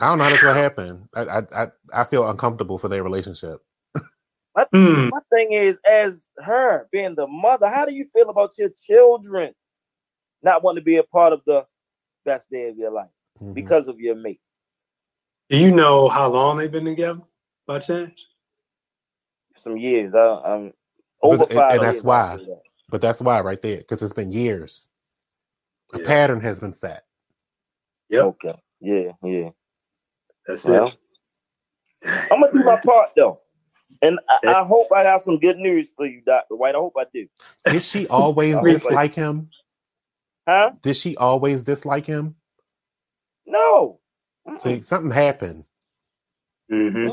[0.00, 1.08] I don't know how that's gonna happen.
[1.14, 3.60] I, I I I feel uncomfortable for their relationship.
[4.54, 5.10] My, mm.
[5.10, 9.52] my thing is, as her being the mother, how do you feel about your children
[10.42, 11.66] not want to be a part of the
[12.24, 13.08] best day of your life
[13.40, 13.52] mm-hmm.
[13.52, 14.40] because of your mate?
[15.50, 17.20] Do you know how long they've been together
[17.66, 18.26] by chance?
[19.56, 20.14] Some years.
[20.14, 20.72] I, am
[21.22, 21.72] over but, five.
[21.80, 22.36] And that's why.
[22.36, 22.62] That.
[22.90, 24.88] But that's why, right there, because it's been years.
[25.94, 26.06] A yeah.
[26.06, 27.04] pattern has been set.
[28.10, 28.24] Yep.
[28.24, 28.54] Okay.
[28.80, 29.12] Yeah.
[29.22, 29.50] Yeah.
[30.46, 30.96] That's well, it.
[32.30, 33.40] I'm gonna do my part though.
[34.02, 36.54] And I, I, hope I have some good news for you, Dr.
[36.56, 36.74] White.
[36.74, 37.26] I hope I do.
[37.66, 39.50] Is she always dislike him?
[40.48, 40.70] Huh?
[40.80, 42.34] Did she always dislike him?
[43.44, 44.00] No.
[44.60, 45.66] See, something happened.
[46.72, 47.08] Mm-hmm.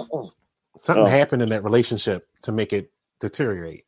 [0.78, 1.08] Something oh.
[1.08, 3.84] happened in that relationship to make it deteriorate.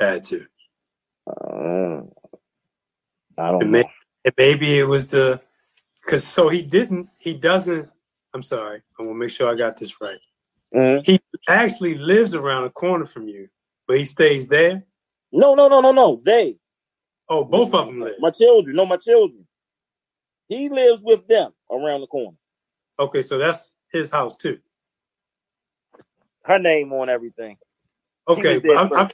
[0.00, 0.46] Had to.
[1.28, 2.00] Uh,
[3.38, 3.84] I don't and know.
[4.24, 5.40] May, maybe it was the
[6.04, 7.08] because so he didn't.
[7.18, 7.88] He doesn't.
[8.34, 8.82] I'm sorry.
[8.98, 10.18] I want to make sure I got this right.
[10.74, 11.02] Mm-hmm.
[11.04, 13.48] He actually lives around the corner from you,
[13.86, 14.84] but he stays there.
[15.30, 16.20] No, no, no, no, no.
[16.24, 16.56] They.
[17.28, 18.16] Oh, both of them live.
[18.20, 18.76] My children.
[18.76, 19.46] No, my children.
[20.48, 22.36] He lives with them around the corner.
[22.98, 24.58] Okay, so that's his house too.
[26.44, 27.58] Her name on everything.
[28.28, 29.10] Okay, I'm, I'm,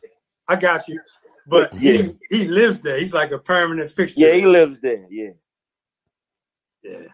[0.49, 1.01] i got you.
[1.47, 1.93] But yeah.
[1.93, 2.99] he, he lives there.
[2.99, 4.21] He's like a permanent fixture.
[4.21, 5.07] Yeah, he lives there.
[5.11, 5.31] Yeah.
[6.83, 7.09] Yeah.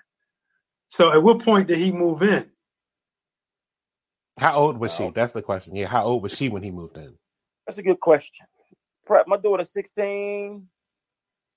[0.89, 2.51] So at what point did he move in?
[4.39, 5.05] How old was she?
[5.05, 5.12] Oh.
[5.14, 5.74] That's the question.
[5.74, 7.14] Yeah, how old was she when he moved in?
[7.66, 8.47] That's a good question.
[9.27, 10.66] My daughter's 16,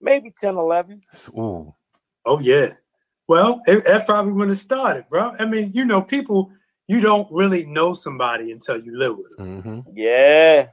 [0.03, 1.01] maybe 10, 11.
[1.37, 1.73] Ooh.
[2.25, 2.73] Oh, yeah.
[3.27, 5.33] Well, it, that's probably when it started, bro.
[5.39, 6.51] I mean, you know, people,
[6.87, 9.63] you don't really know somebody until you live with them.
[9.63, 9.79] Mm-hmm.
[9.95, 10.67] Yeah.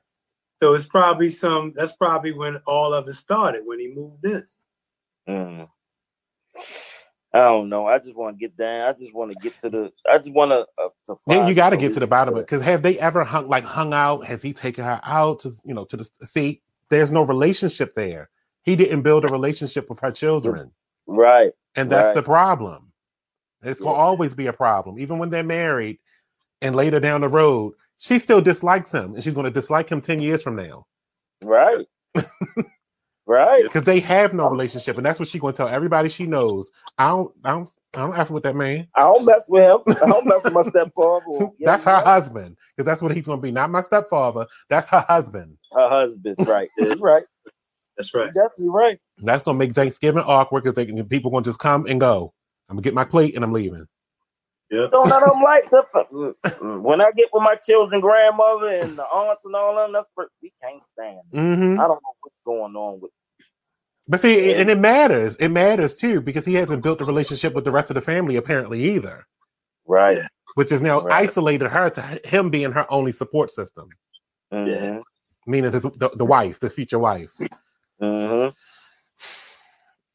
[0.63, 4.47] So it's probably some, that's probably when all of it started, when he moved in.
[5.29, 5.69] Mm.
[7.33, 7.87] I don't know.
[7.87, 8.89] I just want to get down.
[8.89, 9.93] I just want to get to the.
[10.11, 10.67] I just want to.
[10.77, 12.99] Uh, to yeah, you got to get to the bottom of it because have they
[12.99, 14.27] ever hung like hung out?
[14.27, 16.61] Has he taken her out to you know to the see?
[16.89, 18.31] There's no relationship there.
[18.63, 20.71] He didn't build a relationship with her mm, children.
[21.07, 21.53] Right.
[21.77, 22.15] And that's right.
[22.15, 22.93] the problem.
[23.63, 23.85] It's yeah.
[23.85, 25.99] gonna always be a problem, even when they're married,
[26.63, 30.21] and later down the road, she still dislikes him, and she's gonna dislike him ten
[30.21, 30.87] years from now.
[31.43, 31.87] Right.
[33.31, 33.63] Right.
[33.63, 34.51] Because they have no oh.
[34.51, 36.73] relationship, and that's what she's gonna tell everybody she knows.
[36.99, 38.89] I don't, I don't, I don't F with that man.
[38.97, 39.97] I don't mess with him.
[40.03, 41.49] I don't mess with my stepfather.
[41.61, 43.53] that's her husband, because that's what he's gonna be.
[43.53, 44.49] Not my stepfather.
[44.69, 45.57] That's her husband.
[45.73, 46.69] Her husband, right?
[46.99, 47.23] right.
[48.01, 48.31] That's right.
[48.35, 48.99] You're definitely right.
[49.19, 52.33] That's gonna make Thanksgiving awkward because they can, people gonna just come and go.
[52.69, 53.87] I'm gonna get my plate and I'm leaving.
[54.71, 54.89] Yeah.
[54.91, 59.05] So none of them like the when I get with my children, grandmother and the
[59.05, 61.21] aunts and all of them, that's we can't stand.
[61.33, 61.81] Mm-hmm.
[61.81, 63.11] I don't know what's going on with
[64.11, 65.37] but see, and it matters.
[65.37, 68.37] It matters too because he hasn't built a relationship with the rest of the family
[68.37, 69.25] apparently either.
[69.87, 70.19] Right.
[70.57, 71.29] Which has now right.
[71.29, 73.89] isolated her to him being her only support system.
[74.53, 75.01] Mm-hmm.
[75.47, 77.33] Meaning the, the, the, wife, the future wife.
[78.01, 78.57] Mm-hmm.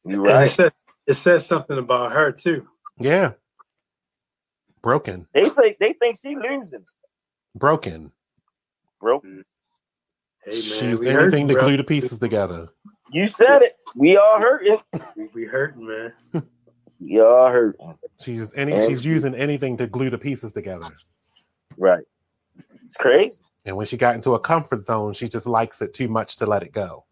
[0.10, 0.44] You're right.
[0.44, 0.72] It says,
[1.08, 2.68] it says something about her too.
[2.98, 3.34] Yeah.
[4.82, 5.28] Broken.
[5.34, 6.86] They think they think she losing.
[7.56, 8.12] Broken.
[9.00, 9.44] Broken.
[10.44, 12.70] Hey man, She's anything to glue the pieces together.
[13.12, 13.78] You said it.
[13.96, 14.78] We all hurting.
[15.16, 16.14] We, we hurting, man.
[17.00, 17.96] we all hurting.
[18.22, 20.90] She's any and she's using anything to glue the pieces together.
[21.78, 22.04] Right.
[22.86, 23.40] It's crazy.
[23.66, 26.46] And when she got into a comfort zone, she just likes it too much to
[26.46, 27.06] let it go.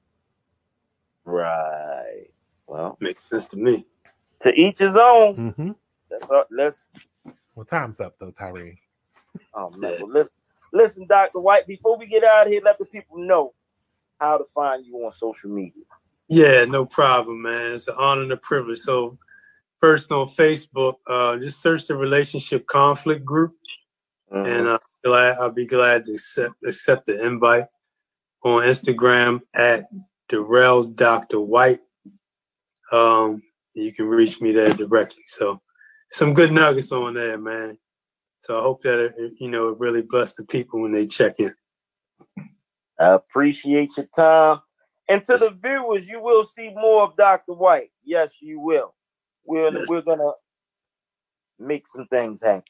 [1.25, 2.27] Right.
[2.67, 3.85] Well, makes sense to me.
[4.41, 5.35] To each his own.
[5.35, 5.71] Mm-hmm.
[6.09, 6.77] That's all, let's.
[7.55, 8.79] Well, time's up though, Tyree.
[9.53, 9.97] Oh man.
[9.99, 10.31] Well, listen,
[10.71, 11.67] listen, Doctor White.
[11.67, 13.53] Before we get out of here, let the people know
[14.19, 15.83] how to find you on social media.
[16.27, 17.73] Yeah, no problem, man.
[17.73, 18.79] It's an honor and a privilege.
[18.79, 19.17] So,
[19.79, 23.55] first on Facebook, uh, just search the relationship conflict group,
[24.31, 24.45] mm-hmm.
[24.45, 27.65] and uh, glad I'll be glad to accept accept the invite.
[28.45, 29.87] On Instagram at
[30.33, 31.81] Darrell Doctor White,
[32.91, 33.43] um,
[33.75, 35.21] you can reach me there directly.
[35.27, 35.61] So,
[36.09, 37.77] some good nuggets on there, man.
[38.39, 41.35] So I hope that it, you know it really bless the people when they check
[41.39, 41.53] in.
[42.99, 44.59] I appreciate your time.
[45.07, 47.53] And to the viewers, you will see more of Dr.
[47.53, 47.91] White.
[48.03, 48.95] Yes, you will.
[49.45, 49.87] We're yes.
[49.87, 50.31] we're gonna
[51.59, 52.63] make some things happen.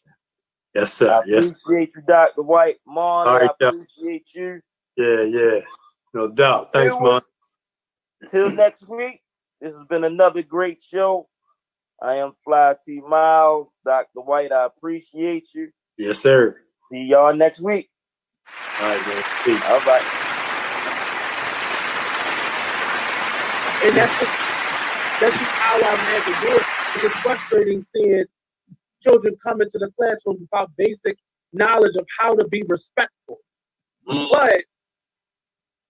[0.75, 1.09] Yes, sir.
[1.09, 1.51] I yes.
[1.51, 2.41] appreciate you, Dr.
[2.41, 2.77] White.
[2.85, 4.59] Mon, right, I appreciate you.
[4.97, 5.59] Yeah, yeah.
[6.13, 6.73] No doubt.
[6.73, 7.21] Thanks, Mon.
[8.29, 9.21] Till next week,
[9.61, 11.27] This has been another great show.
[12.01, 14.21] I am Fly T Miles, Dr.
[14.21, 14.51] White.
[14.51, 15.69] I appreciate you.
[15.97, 16.59] Yes, sir.
[16.91, 17.89] See y'all next week.
[18.81, 19.23] All right, man.
[19.43, 19.61] Peace.
[19.65, 20.03] All right.
[23.83, 24.31] And that's just,
[25.21, 27.05] that's just how I'm had to do it.
[27.05, 28.25] It's frustrating seeing
[29.01, 31.17] children come into the classroom without basic
[31.53, 33.39] knowledge of how to be respectful.
[34.07, 34.29] Mm.
[34.31, 34.63] But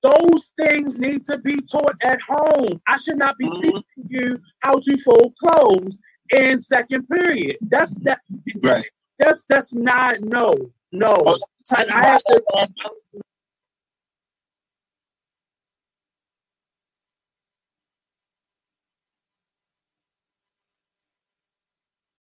[0.03, 2.81] those things need to be taught at home.
[2.87, 3.61] I should not be mm.
[3.61, 5.97] teaching you how to fold clothes
[6.31, 7.57] in second period.
[7.61, 8.19] That's that.
[8.61, 8.85] Right.
[9.17, 10.53] That's that's not no
[10.91, 11.15] no.
[11.25, 11.39] Oh,
[11.75, 12.43] I have to